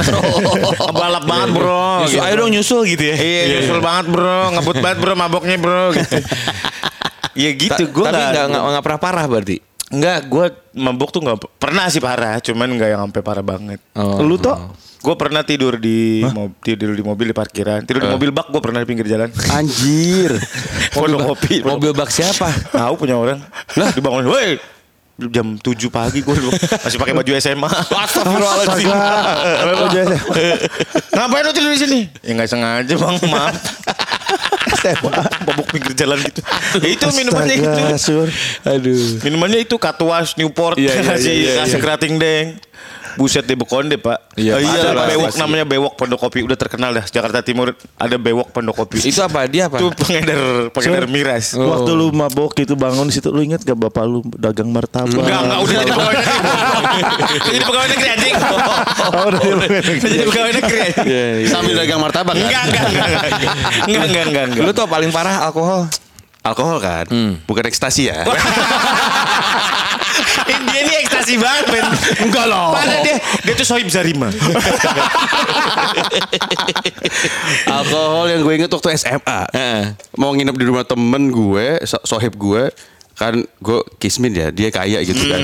ngebalap 0.79 1.23
banget 1.27 1.49
bro 1.51 1.87
Nyusul, 1.99 2.09
gitu. 2.09 2.23
ayo 2.23 2.33
dong 2.39 2.51
nyusul 2.51 2.81
gitu 2.87 3.03
ya 3.03 3.15
Iya, 3.19 3.41
nyusul 3.51 3.79
banget 3.79 4.05
bro, 4.07 4.39
ngebut 4.55 4.77
banget 4.79 4.97
bro, 4.99 5.13
maboknya 5.13 5.55
bro 5.59 5.83
gitu. 5.91 6.15
ya 7.43 7.49
gitu, 7.51 7.83
gue 7.85 8.05
tapi 8.05 8.23
nggak 8.31 8.45
nggak 8.47 8.61
nggak 8.63 8.83
pernah 8.83 9.01
parah 9.01 9.25
berarti 9.27 9.57
Enggak, 9.89 10.29
gue 10.29 10.45
mabok 10.77 11.09
tuh 11.09 11.17
nggak 11.17 11.39
pernah 11.57 11.89
sih 11.89 11.97
parah, 11.97 12.37
cuman 12.37 12.69
nggak 12.69 12.89
yang 12.93 13.01
sampai 13.09 13.21
parah 13.25 13.41
banget. 13.41 13.81
Oh. 13.97 14.21
Lu 14.21 14.37
tuh 14.37 14.53
Gue 14.99 15.15
pernah 15.15 15.47
tidur 15.47 15.79
di 15.79 16.19
mo- 16.27 16.51
tidur 16.59 16.91
di 16.91 16.99
mobil 16.99 17.31
di 17.31 17.35
parkiran, 17.35 17.87
tidur 17.87 18.03
di 18.03 18.11
mobil 18.11 18.35
bak 18.35 18.51
gue 18.51 18.59
pernah 18.59 18.83
di 18.83 18.87
pinggir 18.87 19.07
jalan. 19.07 19.31
Anjir. 19.47 20.35
Pondok 20.93 21.33
kopi, 21.33 21.63
mobil 21.63 21.95
bak 21.95 22.11
siapa 22.11 22.51
tahu 22.69 22.99
punya 22.99 23.15
orang. 23.15 23.39
Lah 23.79 23.95
dibangun, 23.95 24.27
woi 24.27 24.59
jam 25.27 25.59
7 25.59 25.75
pagi 25.91 26.23
gue 26.23 26.33
masih 26.79 26.97
pakai 26.97 27.11
baju 27.11 27.31
SMA. 27.43 27.69
Astagfirullahaladzim 27.91 28.95
Ngapain 31.11 31.43
lu 31.43 31.51
tidur 31.51 31.71
di 31.75 31.79
sini? 31.83 31.99
Ya 32.23 32.31
nggak 32.39 32.47
sengaja 32.47 32.93
bang, 32.95 33.15
maaf. 33.27 33.55
Mabok 35.43 35.67
pinggir 35.75 35.93
jalan 35.97 36.23
gitu. 36.23 36.39
Ya 36.79 36.89
itu 36.95 37.05
minumannya 37.11 37.55
itu. 37.59 38.15
Aduh 38.63 39.19
Minumannya 39.25 39.59
itu 39.67 39.75
Katuas, 39.75 40.39
Newport, 40.39 40.79
Iya, 40.79 40.95
iya, 40.95 41.15
iya, 41.17 41.33
iya, 41.33 41.53
kasih 41.65 41.75
iya. 41.75 41.83
kerating 41.83 42.15
deng. 42.15 42.47
Buset 43.19 43.43
deh 43.43 43.53
Bekonde 43.53 43.99
pak. 43.99 44.31
Iya, 44.33 44.55
ada 44.55 44.95
pasti, 44.95 45.11
bewok 45.11 45.27
pasti. 45.27 45.39
namanya 45.43 45.65
bewok 45.67 45.93
Pondok 45.93 46.19
Kopi 46.23 46.39
udah 46.39 46.55
terkenal 46.55 46.95
dah 46.95 47.03
Jakarta 47.03 47.43
Timur 47.43 47.75
ada 47.75 48.15
bewok 48.15 48.47
Pondok 48.49 48.79
Kopi. 48.79 49.03
itu 49.03 49.19
apa 49.19 49.43
dia 49.43 49.67
apa 49.67 49.75
itu 49.75 49.91
pengedar 49.91 50.39
pengedar 50.71 51.03
miras. 51.05 51.51
Waktu 51.51 51.91
lu 51.91 52.09
mabok 52.09 52.55
gitu 52.55 52.73
bangun 52.73 53.05
di 53.05 53.13
situ 53.13 53.27
lu 53.27 53.43
inget 53.43 53.59
gak 53.59 53.75
bapak 53.75 54.07
lu 54.07 54.23
dagang 54.33 54.71
martabak? 54.71 55.11
Enggak 55.11 55.35
enggak 55.43 55.59
udah 55.59 55.75
jadi 55.75 55.91
pegawai 55.91 56.15
negeri. 56.15 56.37
Jadi 57.49 57.63
pegawai 57.65 57.89
negeri 57.89 58.07
anjing. 58.09 58.35
Oh, 59.09 59.25
udah 59.25 59.39
jadi 59.41 59.51
pegawai 59.51 59.69
negeri. 59.73 59.95
Udah 59.99 60.09
jadi 60.09 60.25
pegawai 60.25 60.53
negeri. 60.53 60.79
anjing. 60.79 61.05
Iya, 61.05 61.25
iya. 61.35 61.47
Sambil 61.49 61.73
dagang 61.75 61.99
martabak 61.99 62.33
kan? 62.33 62.39
Enggak 62.39 62.63
enggak 62.63 62.85
enggak 62.87 63.07
enggak 63.09 63.23
enggak 63.27 64.05
enggak 64.07 64.23
enggak. 64.23 64.45
enggak. 64.47 64.63
lu 64.63 64.71
tuh 64.71 64.85
paling 64.85 65.11
parah 65.11 65.43
alkohol 65.43 65.91
Alkohol 66.39 66.79
kan? 66.79 67.05
Bukan 67.43 67.67
ekstasi 67.67 68.07
ya. 68.07 68.23
dia 70.51 70.79
ini 70.79 70.93
ekstasi 70.99 71.35
banget 71.35 71.65
men. 71.69 71.85
Enggak 72.23 72.45
loh. 72.45 72.73
Padahal 72.73 73.01
dia 73.01 73.15
dia 73.43 73.53
tuh 73.53 73.67
sohib 73.67 73.87
Zarima. 73.87 74.29
Alkohol 77.65 78.25
yang 78.29 78.41
gue 78.41 78.53
inget 78.55 78.71
waktu 78.71 78.89
SMA. 78.95 79.39
Heeh. 79.49 79.81
Mau 80.15 80.31
nginep 80.31 80.55
di 80.55 80.65
rumah 80.65 80.83
temen 80.83 81.29
gue, 81.29 81.79
so- 81.83 82.03
sohib 82.03 82.35
gue. 82.35 82.69
Kan 83.13 83.35
gue 83.59 83.79
kismin 83.99 84.31
ya, 84.31 84.47
dia 84.47 84.71
kaya 84.71 85.03
gitu 85.03 85.19
kan. 85.27 85.43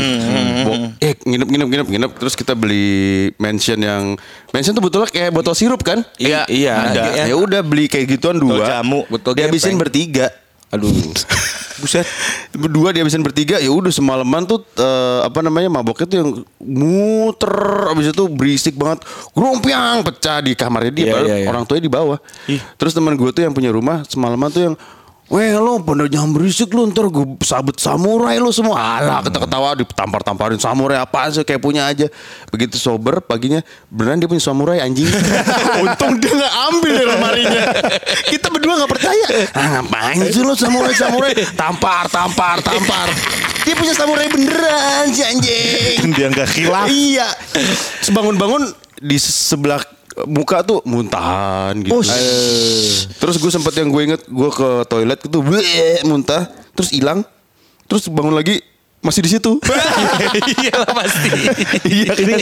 Bo- 0.64 0.96
eh 0.98 1.12
nginep 1.20 1.44
nginep 1.44 1.68
nginep 1.68 1.88
nginep 1.92 2.12
terus 2.16 2.32
kita 2.32 2.56
beli 2.56 3.28
mansion 3.36 3.76
yang 3.76 4.16
mansion 4.50 4.72
tuh 4.72 4.80
betulnya 4.80 5.12
kayak 5.12 5.36
botol 5.36 5.52
sirup 5.52 5.84
kan? 5.84 6.00
Iya, 6.16 6.48
iya, 6.48 6.72
Ada. 6.72 7.04
iya. 7.12 7.24
Ya 7.28 7.36
udah 7.36 7.60
beli 7.60 7.92
kayak 7.92 8.16
gituan 8.16 8.40
dua. 8.40 8.64
Botol 8.64 8.72
jamu, 8.72 9.00
botol 9.06 9.32
Dihabisin 9.36 9.76
bertiga. 9.76 10.32
Aduh 10.74 10.90
Buset. 11.76 12.08
Berdua 12.56 12.96
dihabisin 12.96 13.20
bertiga 13.20 13.60
ya 13.60 13.68
udah 13.68 13.92
semalaman 13.92 14.48
tuh 14.48 14.64
eh, 14.80 15.20
apa 15.28 15.44
namanya 15.44 15.68
maboknya 15.68 16.08
tuh 16.08 16.18
yang 16.24 16.30
muter 16.64 17.56
abis 17.92 18.16
itu 18.16 18.24
berisik 18.32 18.80
banget. 18.80 19.04
Grumpiang 19.36 20.00
pecah 20.08 20.40
di 20.40 20.56
kamarnya 20.56 20.94
dia 20.96 21.06
padahal 21.12 21.28
iya, 21.28 21.38
iya. 21.44 21.48
orang 21.52 21.68
tuanya 21.68 21.84
di 21.84 21.92
bawah. 21.92 22.18
Terus 22.80 22.96
teman 22.96 23.20
gue 23.20 23.30
tuh 23.36 23.44
yang 23.44 23.52
punya 23.52 23.76
rumah 23.76 24.08
semalaman 24.08 24.48
tuh 24.52 24.72
yang 24.72 24.76
Weh 25.26 25.58
lo 25.58 25.82
pada 25.82 26.06
jangan 26.06 26.38
berisik 26.38 26.70
lu 26.70 26.86
ntar 26.94 27.10
gue 27.10 27.26
sabet 27.42 27.82
samurai 27.82 28.38
lu 28.38 28.54
semua. 28.54 29.02
Alah 29.02 29.26
ketawa-ketawa 29.26 29.70
ditampar-tamparin 29.82 30.62
samurai 30.62 31.02
apaan 31.02 31.34
sih 31.34 31.42
kayak 31.42 31.66
punya 31.66 31.90
aja. 31.90 32.06
Begitu 32.54 32.78
sober 32.78 33.26
paginya 33.26 33.66
beneran 33.90 34.22
dia 34.22 34.30
punya 34.30 34.44
samurai 34.46 34.86
anjing? 34.86 35.10
Untung 35.82 36.22
dia 36.22 36.30
gak 36.30 36.54
ambil 36.70 36.94
ya 36.94 37.06
lemarinya. 37.10 37.62
Kita 38.32 38.54
berdua 38.54 38.86
gak 38.86 38.92
percaya. 38.94 39.26
Ah, 39.58 39.82
Ngapain 39.82 40.30
sih 40.30 40.46
lu 40.46 40.54
samurai-samurai? 40.54 41.34
Tampar, 41.58 42.06
tampar, 42.06 42.62
tampar. 42.62 43.10
Dia 43.66 43.74
punya 43.74 43.98
samurai 43.98 44.30
beneran 44.30 45.10
si 45.10 45.26
anjing. 45.26 46.14
Dia 46.14 46.30
nggak 46.30 46.54
khilaf. 46.54 46.86
Iya. 46.86 47.34
Sebangun-bangun 48.06 48.78
di 49.02 49.18
sebelah 49.18 49.82
muka 50.24 50.62
tuh 50.62 50.80
muntahan 50.84 51.76
gitu. 51.78 51.92
Oh, 51.92 52.02
Eh, 52.02 52.88
Terus 53.14 53.36
gue 53.36 53.50
sempet 53.50 53.76
yang 53.76 53.90
gue 53.90 54.02
inget 54.06 54.22
gue 54.24 54.50
ke 54.50 54.70
toilet 54.86 55.20
gitu 55.20 55.40
bleh, 55.40 55.64
muntah 56.02 56.48
terus 56.72 56.90
hilang 56.90 57.24
terus 57.86 58.08
bangun 58.08 58.32
lagi 58.32 58.64
masih 59.00 59.22
di 59.22 59.30
situ. 59.30 59.52
Iya 60.56 60.76
pasti. 60.88 61.30
Iya 61.86 62.12
Ini 62.16 62.34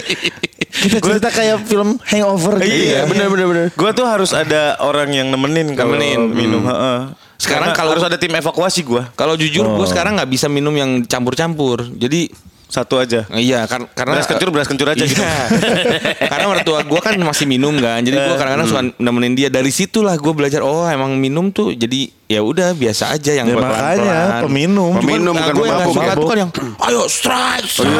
kita 0.71 0.97
cerita 0.99 1.29
kayak 1.29 1.57
film 1.63 1.99
Hangover 2.03 2.57
gitu. 2.57 2.71
Iya 2.87 2.93
ya. 2.95 3.01
bener 3.05 3.27
bener 3.27 3.45
bener. 3.45 3.65
Gue 3.71 3.91
tuh 3.91 4.05
harus 4.05 4.31
ada 4.31 4.77
orang 4.79 5.09
yang 5.09 5.27
nemenin 5.27 5.73
kalau 5.73 5.93
Nemenin. 5.93 6.21
minum. 6.29 6.63
heeh. 6.63 6.99
Sekarang 7.35 7.73
kalau- 7.73 7.91
harus 7.91 8.05
ada 8.05 8.15
tim 8.15 8.31
evakuasi 8.31 8.81
gue. 8.81 9.03
Kalau 9.11 9.35
jujur 9.35 9.65
gue 9.67 9.87
sekarang 9.87 10.15
nggak 10.15 10.29
bisa 10.29 10.47
minum 10.47 10.71
yang 10.71 11.03
campur-campur. 11.03 11.83
Jadi 11.91 12.31
Satu 12.73 12.97
aja. 12.97 13.29
Iya 13.29 13.63
kar- 13.63 13.85
karena 13.87 14.17
Beras 14.17 14.25
kencur, 14.25 14.49
beras 14.49 14.65
kencur 14.65 14.89
aja 14.89 15.03
gitu. 15.03 15.21
Iya. 15.21 15.45
karena 16.33 16.45
mertua 16.49 16.81
gue 16.81 16.99
kan 16.99 17.13
masih 17.15 17.45
minum 17.45 17.77
kan, 17.77 18.01
jadi 18.01 18.17
gue 18.17 18.33
kadang-kadang 18.33 18.65
suka 18.65 18.81
nemenin 18.97 19.33
dia. 19.33 19.47
Dari 19.47 19.69
situlah 19.69 20.17
gue 20.17 20.33
belajar 20.33 20.59
oh 20.59 20.83
emang 20.83 21.13
minum 21.13 21.47
tuh 21.47 21.69
jadi 21.71 22.09
ya 22.25 22.41
udah 22.41 22.73
biasa 22.73 23.13
aja 23.13 23.31
yang 23.31 23.45
Ya, 23.45 23.53
pelan-pelan. 23.53 23.77
makanya 23.77 24.17
peminum. 24.41 24.91
Peminum, 24.97 25.33
Cuman, 25.37 25.53
bukan 25.53 25.53
nah, 25.53 25.53
gue 25.53 25.67
yang 25.67 25.77
suka 25.85 26.01
tuh 26.01 26.09
Mabuk. 26.09 26.25
kan 26.25 26.37
yang 26.39 26.51
ayo 26.81 27.01
strike, 27.05 27.67
strike 27.67 27.93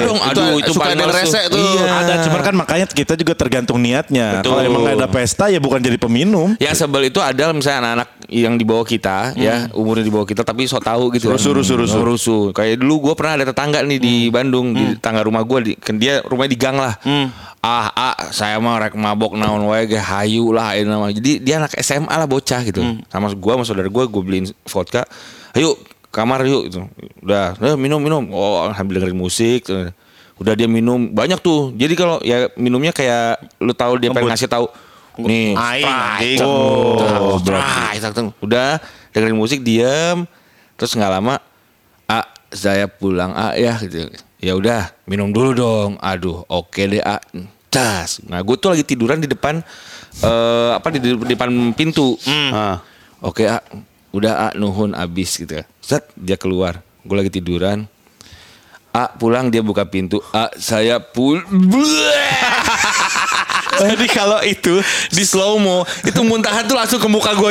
dong. 0.00 0.18
Itu 0.20 0.30
Aduh 0.30 0.54
itu, 0.56 0.70
suka 0.70 0.84
paling 0.86 0.98
ada 1.00 1.10
rese 1.10 1.40
tuh. 1.50 1.58
Iya. 1.58 1.84
Ada 1.98 2.14
cuman 2.22 2.40
kan 2.40 2.54
makanya 2.54 2.86
kita 2.86 3.14
juga 3.16 3.32
tergantung 3.34 3.82
niatnya. 3.82 4.38
Betul. 4.38 4.54
Kalau 4.54 4.62
emang 4.62 4.80
gak 4.84 4.96
ada 4.96 5.08
pesta 5.08 5.44
ya 5.48 5.58
bukan 5.58 5.82
jadi 5.82 5.98
peminum. 5.98 6.54
Yang 6.56 6.74
sebel 6.78 7.02
itu 7.04 7.18
adalah 7.18 7.50
misalnya 7.50 7.78
anak-anak 7.82 8.08
yang 8.28 8.54
di 8.54 8.62
bawah 8.62 8.86
kita 8.86 9.34
ya 9.34 9.68
umurnya 9.72 10.00
di 10.00 10.08
bawah 10.08 10.24
kita 10.24 10.40
tapi 10.40 10.64
so 10.64 10.78
tahu 10.78 11.12
gitu 11.12 11.28
Rusuh, 11.28 11.52
rusuh, 11.52 11.76
rusuh. 11.76 11.98
Oh, 11.98 12.06
rusuh 12.06 12.42
kayak 12.50 12.78
dulu 12.78 13.10
gue 13.10 13.14
pernah 13.14 13.36
ada 13.36 13.44
tetangga 13.44 13.82
nih 13.82 13.98
di 13.98 14.11
Bandung 14.28 14.72
di 14.72 14.96
tangga 14.96 15.20
rumah 15.20 15.40
gue 15.40 15.58
di, 15.62 15.72
kan 15.74 15.96
dia 15.96 16.20
rumahnya 16.22 16.50
di 16.50 16.58
gang 16.58 16.76
lah. 16.76 16.94
Ah 17.58 17.86
ah 17.88 18.16
saya 18.28 18.58
mah 18.58 18.80
rek 18.80 18.94
mabok 18.94 19.32
naon 19.32 19.62
wae 19.64 19.86
ge 19.86 19.96
hayu 19.96 20.50
lah 20.50 20.74
ini 20.74 20.84
nama. 20.84 21.08
Jadi 21.08 21.38
dia 21.38 21.56
anak 21.56 21.78
SMA 21.78 22.10
lah 22.10 22.26
bocah 22.26 22.60
gitu. 22.62 22.82
Sama 23.06 23.28
gue 23.28 23.52
sama 23.52 23.62
saudara 23.62 23.86
gue 23.86 24.04
gue 24.04 24.22
beliin 24.22 24.46
vodka. 24.64 25.06
Ayo 25.52 25.78
kamar 26.08 26.42
yuk 26.42 26.62
gitu. 26.66 26.80
udah 27.20 27.54
"Eh, 27.56 27.76
minum 27.76 27.96
minum. 27.96 28.26
Oh 28.30 28.66
sambil 28.70 28.98
dengerin 28.98 29.14
musik 29.14 29.64
udah 30.36 30.52
dia 30.52 30.66
minum 30.66 31.06
banyak 31.06 31.38
tuh. 31.38 31.70
Jadi 31.72 31.94
kalau 31.94 32.18
ya 32.20 32.50
minumnya 32.54 32.90
kayak 32.90 33.38
lu 33.58 33.70
tahu 33.70 33.94
dia 33.96 34.10
pengen 34.10 34.34
ngasih 34.34 34.50
tahu 34.50 34.66
nih 35.22 35.54
Aing. 36.18 36.40
Oh, 36.42 37.36
udah 38.40 38.80
dengerin 39.12 39.36
musik 39.36 39.60
diam 39.60 40.24
terus 40.74 40.96
nggak 40.96 41.12
lama 41.12 41.36
saya 42.52 42.86
pulang 42.88 43.32
ah 43.34 43.56
ya 43.56 43.76
gitu. 43.80 44.08
Ya 44.38 44.52
udah 44.54 44.92
minum 45.08 45.32
dulu 45.32 45.50
dong. 45.56 45.90
Aduh 45.98 46.44
oke 46.46 46.84
deh 46.86 47.02
ah. 47.02 47.20
Tas. 47.72 48.20
Nah 48.28 48.44
gue 48.44 48.56
tuh 48.60 48.76
lagi 48.76 48.84
tiduran 48.84 49.16
di 49.16 49.28
depan 49.28 49.64
eh 50.20 50.70
apa 50.76 50.92
di, 50.92 51.00
di 51.00 51.32
depan 51.32 51.48
pintu. 51.72 52.20
Ah, 52.52 52.84
oke 53.24 53.48
ah 53.48 53.64
udah 54.12 54.50
ah 54.50 54.52
nuhun 54.52 54.92
abis 54.92 55.40
gitu 55.40 55.56
ya. 55.56 55.64
Set 55.80 56.04
dia 56.12 56.36
keluar. 56.36 56.84
Gue 57.00 57.16
lagi 57.16 57.32
tiduran. 57.32 57.88
Ah 58.92 59.08
pulang 59.08 59.48
dia 59.48 59.64
buka 59.64 59.88
pintu. 59.88 60.20
Ah 60.36 60.52
saya 60.60 61.00
pul 61.00 61.40
Jadi 63.72 64.04
kalau 64.12 64.36
itu 64.44 64.84
di 65.10 65.24
slow 65.24 65.56
mo 65.56 65.82
itu 66.04 66.20
muntahan 66.22 66.68
tuh 66.68 66.76
langsung 66.76 67.00
ke 67.00 67.08
muka 67.08 67.32
gue. 67.32 67.50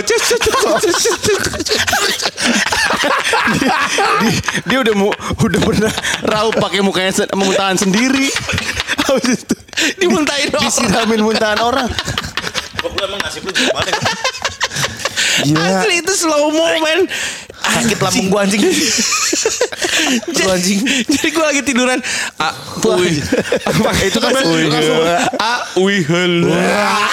Dia 4.69 4.77
udah 4.81 4.93
mau 4.93 5.11
udah 5.41 5.59
pernah 5.61 5.93
raup 6.25 6.55
pakai 6.57 6.81
mukanya 6.85 7.25
muntahan 7.33 7.77
sendiri. 7.77 8.29
Habis 9.09 9.43
itu 9.43 9.55
Dimuntahin 9.97 10.53
orang. 10.53 10.63
disiramin 10.67 11.21
muntahan 11.25 11.59
orang. 11.61 11.89
Gue 12.81 13.01
emang 13.01 13.21
nasib 13.21 13.45
lu 13.45 13.51
gimana? 13.53 13.89
Gila. 15.41 15.57
Asli 15.81 15.95
itu 16.05 16.13
slow 16.13 16.53
mo 16.53 16.65
men. 16.85 17.09
Sakit 17.61 17.97
lambung 17.97 18.27
gue 18.29 18.39
anjing. 18.41 18.61
Jadi, 20.33 20.73
jadi 21.07 21.27
gue 21.29 21.45
lagi 21.45 21.61
tiduran. 21.65 21.97
Ah, 22.37 22.53
wih. 22.97 23.21
itu 24.05 24.17
kan 24.21 24.31
gila. 24.37 25.17
Ah, 25.39 25.61
wih, 25.77 26.03
helah. 26.05 27.09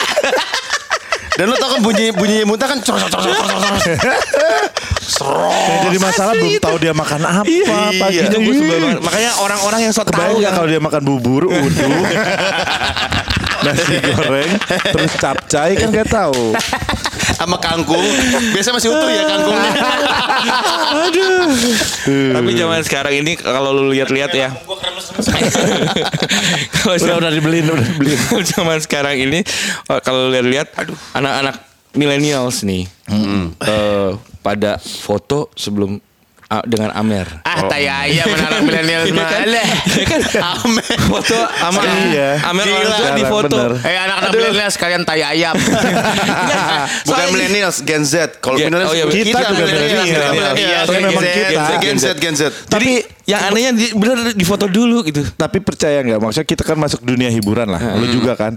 Dan 1.38 1.44
lo 1.46 1.55
tau 1.55 1.70
kan 1.70 1.81
bunyi 1.87 2.11
bunyi 2.11 2.42
muntah 2.42 2.66
kan 2.66 2.83
cor 2.83 2.98
cor 2.98 3.11
cor 3.14 3.31
cor 3.31 3.46
cor. 3.46 3.74
Yang 5.70 5.81
jadi 5.87 5.98
masalah 6.03 6.33
belum 6.35 6.59
tahu 6.59 6.77
dia 6.83 6.90
makan 6.90 7.20
apa 7.22 7.46
pagi 7.94 8.16
Itu 8.27 8.38
gue 8.42 8.55
sebel 8.59 8.79
banget. 8.83 9.01
Makanya 9.07 9.31
orang-orang 9.38 9.81
yang 9.87 9.92
so 9.94 10.03
nggak 10.03 10.42
yang 10.42 10.55
kalau 10.55 10.66
dia 10.66 10.81
makan 10.83 11.03
bubur 11.07 11.46
uduk 11.55 11.94
nasi 13.62 13.98
goreng 14.03 14.51
terus 14.94 15.12
capcay 15.18 15.74
kan 15.74 15.90
gak 15.90 16.07
tahu 16.07 16.55
sama 17.37 17.61
kangkung. 17.61 18.05
Biasa 18.55 18.73
masih 18.73 18.88
utuh 18.93 19.11
ya 19.11 19.23
kangkungnya. 19.29 19.73
Tapi 22.09 22.51
zaman 22.57 22.81
sekarang 22.87 23.14
ini 23.21 23.33
kalau 23.37 23.75
lu 23.75 23.93
lihat-lihat 23.93 24.33
ya. 24.33 24.49
Kalau 26.83 26.95
udah 27.03 27.17
udah 27.19 27.33
dibeliin 27.35 27.67
udah 27.69 27.85
dibeliin 27.85 28.21
zaman 28.55 28.79
sekarang 28.79 29.19
ini 29.19 29.43
oh, 29.91 29.99
kalau 29.99 30.31
lihat-lihat 30.31 30.73
anak-anak 31.12 31.59
millennials 31.99 32.62
nih 32.62 32.87
eh, 33.67 34.11
pada 34.45 34.79
foto 34.79 35.51
sebelum 35.59 35.99
dengan 36.65 36.89
Amer. 36.91 37.29
Ah, 37.43 37.61
tai 37.63 37.85
ayam 37.85 38.25
anak 38.25 38.65
milenial 38.67 39.05
Iya 39.05 39.13
kan? 39.13 39.45
malah. 39.45 39.69
Iya 39.85 40.05
kan? 40.07 40.21
Amer. 40.57 40.97
Foto 41.05 41.39
sama 41.45 41.81
Iya. 42.09 42.29
Amer 42.43 42.65
Gila. 42.65 42.77
orang 42.79 42.93
tua 42.95 43.11
di 43.13 43.25
foto. 43.27 43.57
Eh 43.79 43.97
anak-anak 43.99 44.31
milenial 44.33 44.71
sekalian 44.71 45.03
tai 45.05 45.21
ayam. 45.21 45.53
Bukan 47.05 47.27
milenial, 47.31 47.71
Gen 47.79 48.03
Z. 48.03 48.15
Kalau 48.39 48.57
milenial 48.57 48.89
oh 48.89 48.95
iya, 48.95 49.05
kita, 49.07 49.29
kita 49.29 49.41
juga 49.47 49.65
milenial. 49.67 50.05
milenial. 50.05 50.55
Iya, 50.55 50.79
Tapi 50.81 50.89
Gen 50.91 51.05
memang 51.05 51.21
Z, 51.21 51.29
kita. 51.29 51.73
Gen 51.79 51.97
Z, 51.97 52.05
Gen 52.17 52.35
Z. 52.35 52.43
Jadi 52.67 52.91
yang 53.29 53.41
anehnya 53.45 53.73
di, 53.75 53.87
bener 53.93 54.17
di 54.33 54.41
foto 54.43 54.65
dulu 54.65 55.05
gitu. 55.05 55.21
tapi 55.37 55.61
percaya 55.61 56.01
nggak 56.01 56.17
maksudnya 56.17 56.49
kita 56.49 56.65
kan 56.65 56.81
masuk 56.81 57.05
dunia 57.05 57.29
hiburan 57.29 57.69
lah 57.69 57.77
lu 57.93 58.09
juga 58.09 58.33
kan 58.33 58.57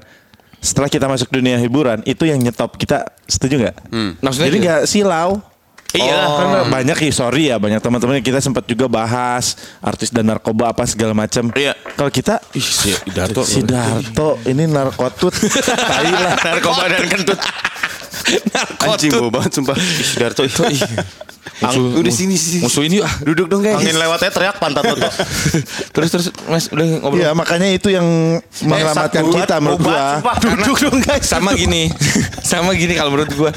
setelah 0.57 0.87
kita 0.87 1.11
masuk 1.11 1.27
dunia 1.27 1.59
hiburan 1.59 1.99
itu 2.05 2.23
yang 2.23 2.39
nyetop 2.39 2.79
kita 2.79 3.03
setuju 3.27 3.67
nggak 3.67 3.75
Maksudnya 4.23 4.47
jadi 4.47 4.57
nggak 4.63 4.81
silau 4.87 5.43
Iya. 5.91 6.17
Oh, 6.23 6.35
karena 6.39 6.59
banyak 6.71 6.97
ya 7.03 7.11
sorry 7.11 7.51
ya 7.51 7.59
banyak 7.59 7.83
teman-teman 7.83 8.23
kita 8.23 8.39
sempat 8.39 8.63
juga 8.63 8.87
bahas 8.87 9.59
artis 9.83 10.07
dan 10.07 10.27
narkoba 10.31 10.71
apa 10.71 10.87
segala 10.87 11.11
macam. 11.11 11.51
Iya. 11.51 11.75
Kalau 11.99 12.11
kita 12.11 12.39
Ih, 12.55 12.63
si 12.63 12.95
Darto. 13.11 13.43
si 13.43 13.59
Darto 13.63 14.39
ini 14.47 14.67
narkotut, 14.71 15.35
tai 15.91 16.07
lah. 16.11 16.35
Narkoba 16.39 16.83
dan 16.87 17.05
kentut. 17.11 17.39
Anjing 18.81 19.11
bau 19.11 19.29
banget 19.29 19.51
sumpah. 19.53 19.75
Darto 20.17 20.43
itu. 20.43 20.61
Musuh, 21.61 21.97
Udah 21.97 22.13
sini 22.13 22.37
sini. 22.37 22.61
Musuhin 22.61 22.91
yuk. 22.93 23.05
ah. 23.05 23.13
Duduk 23.21 23.45
dong 23.45 23.61
guys. 23.61 23.77
Angin 23.77 23.93
lewatnya 23.93 24.29
teriak 24.29 24.57
pantat 24.57 24.81
tuh. 24.81 24.97
terus 25.93 26.09
terus 26.09 26.25
Mas 26.45 26.69
udah 26.69 26.85
ngobrol. 27.01 27.21
Iya 27.21 27.29
makanya 27.33 27.69
itu 27.69 27.89
yang 27.89 28.05
menyelamatkan 28.61 29.25
satu 29.25 29.33
kita 29.33 29.55
menurut 29.57 29.81
gua. 29.81 30.21
sumpah. 30.21 30.35
Duduk 30.45 30.77
dong 30.79 30.97
guys. 31.01 31.21
Sama 31.21 31.53
gini. 31.53 31.89
sama 32.51 32.73
gini 32.73 32.93
kalau 32.93 33.13
menurut 33.13 33.33
gua. 33.33 33.51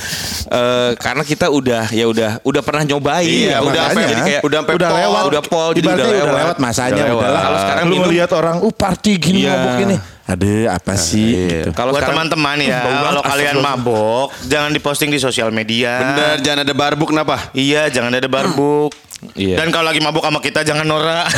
Eh, 0.49 0.91
karena 0.97 1.23
kita 1.25 1.49
udah 1.49 1.89
ya 1.91 2.05
udah 2.05 2.31
udah 2.41 2.63
pernah 2.65 2.83
nyobain. 2.85 3.25
Iya, 3.25 3.61
udah 3.61 3.69
udah 3.69 3.83
apa, 3.89 4.01
jadi 4.01 4.23
kayak 4.23 4.43
udah 4.45 4.59
sampai 4.61 4.75
udah 4.75 4.89
pol, 4.89 4.99
lewat, 5.01 5.23
udah 5.25 5.43
pol, 5.45 5.69
jadi 5.73 5.85
udah 5.85 5.95
udah 5.95 6.09
lewat. 6.09 6.35
lewat 6.41 6.57
masanya 6.61 6.93
Udah 6.95 7.09
lewat. 7.09 7.29
Kalau 7.41 7.59
sekarang 7.61 7.85
lu 7.85 7.97
ngelihat 8.01 8.31
orang, 8.33 8.57
uh 8.61 8.75
party 8.75 9.13
gini 9.17 9.39
Iya. 9.45 9.53
mabuk 9.55 9.77
ini. 9.83 9.97
Ada 10.25 10.81
apa 10.81 10.97
sih? 10.97 11.37
gitu. 11.37 11.77
Kalau 11.77 11.93
teman-teman 11.93 12.57
ya, 12.65 12.81
kalau 12.81 13.21
kalian 13.21 13.61
mabok, 13.61 14.33
jangan 14.49 14.73
diposting 14.73 15.13
di 15.13 15.21
sosial 15.21 15.53
media. 15.53 16.01
Bener, 16.01 16.41
jangan 16.41 16.65
ada 16.65 16.73
barbuk 16.73 17.13
kenapa? 17.13 17.53
Iya, 17.53 17.93
jangan 17.93 18.09
ada 18.09 18.25
barbuk. 18.25 18.97
Iya. 19.37 19.61
Dan 19.61 19.73
kalau 19.73 19.89
lagi 19.89 20.01
mabuk 20.01 20.25
sama 20.25 20.41
kita 20.41 20.65
jangan 20.65 20.85
norak. 20.85 21.29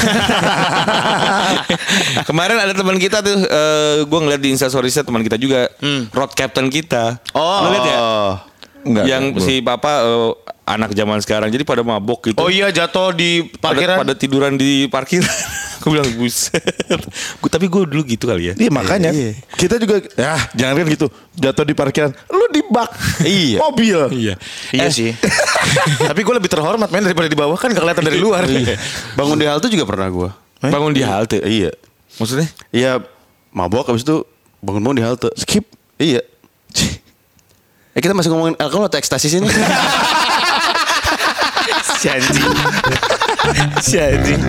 Kemarin 2.30 2.56
ada 2.62 2.72
teman 2.74 2.98
kita 2.98 3.22
tuh, 3.22 3.38
eh 3.46 3.96
gue 4.06 4.20
ngeliat 4.22 4.42
di 4.42 4.50
instastoriesnya 4.54 5.06
teman 5.06 5.22
kita 5.22 5.38
juga, 5.38 5.70
road 6.14 6.32
captain 6.34 6.70
kita. 6.70 7.18
Oh. 7.34 7.66
Lu 7.66 7.68
lihat 7.74 7.86
ya? 7.86 7.98
Enggak, 8.86 9.04
yang 9.10 9.34
belum. 9.34 9.42
si 9.42 9.58
papa 9.58 9.92
eh, 10.06 10.30
anak 10.66 10.94
zaman 10.94 11.18
sekarang 11.18 11.50
jadi 11.50 11.66
pada 11.66 11.82
mabok 11.82 12.30
gitu. 12.30 12.38
Oh 12.38 12.46
iya 12.46 12.70
jatuh 12.70 13.10
di 13.10 13.42
pada, 13.58 13.74
parkiran. 13.74 13.96
pada 14.06 14.14
tiduran 14.14 14.52
di 14.54 14.86
parkir. 14.86 15.26
Gue 15.76 16.02
bilang 16.02 16.08
buset. 16.18 16.58
Gua, 17.38 17.46
tapi 17.46 17.70
gue 17.70 17.78
dulu 17.86 18.02
gitu 18.02 18.26
kali 18.26 18.50
ya. 18.50 18.54
Iya 18.58 18.74
makanya 18.74 19.14
kita 19.54 19.78
juga 19.78 20.02
ya 20.18 20.34
jangan 20.58 20.82
kan 20.82 20.86
gitu 20.90 21.06
jatuh 21.38 21.62
di 21.62 21.78
parkiran 21.78 22.10
lu 22.26 22.42
di 22.50 22.58
bak 22.66 22.90
Iya. 23.22 23.62
mobil 23.62 23.98
Iya. 24.10 24.34
Iya 24.74 24.88
sih. 24.90 25.14
Tapi 26.10 26.20
gue 26.26 26.34
lebih 26.34 26.50
terhormat 26.50 26.90
men 26.90 27.06
daripada 27.06 27.30
di 27.30 27.38
bawah 27.38 27.54
kan 27.54 27.70
kelihatan 27.70 28.02
dari 28.02 28.18
luar. 28.18 28.42
Bangun 29.14 29.38
di 29.38 29.46
halte 29.46 29.70
juga 29.70 29.86
pernah 29.86 30.10
gua. 30.10 30.34
Bangun 30.58 30.90
di 30.90 31.06
halte. 31.06 31.38
Iya. 31.38 31.70
Maksudnya? 32.18 32.48
Iya, 32.74 32.92
mabok 33.54 33.86
habis 33.94 34.02
itu 34.02 34.26
bangun-bangun 34.64 34.98
di 34.98 35.04
halte. 35.06 35.30
skip 35.38 35.70
Iya. 36.02 36.24
Eh 37.96 38.04
kita 38.04 38.12
masih 38.12 38.28
ngomongin 38.28 38.60
alkohol 38.60 38.92
atau 38.92 39.00
ekstasi 39.00 39.32
sini? 39.32 39.48
Si 41.96 42.12
anjing. 42.12 42.52
Si 43.80 43.96
anjing. 43.96 44.42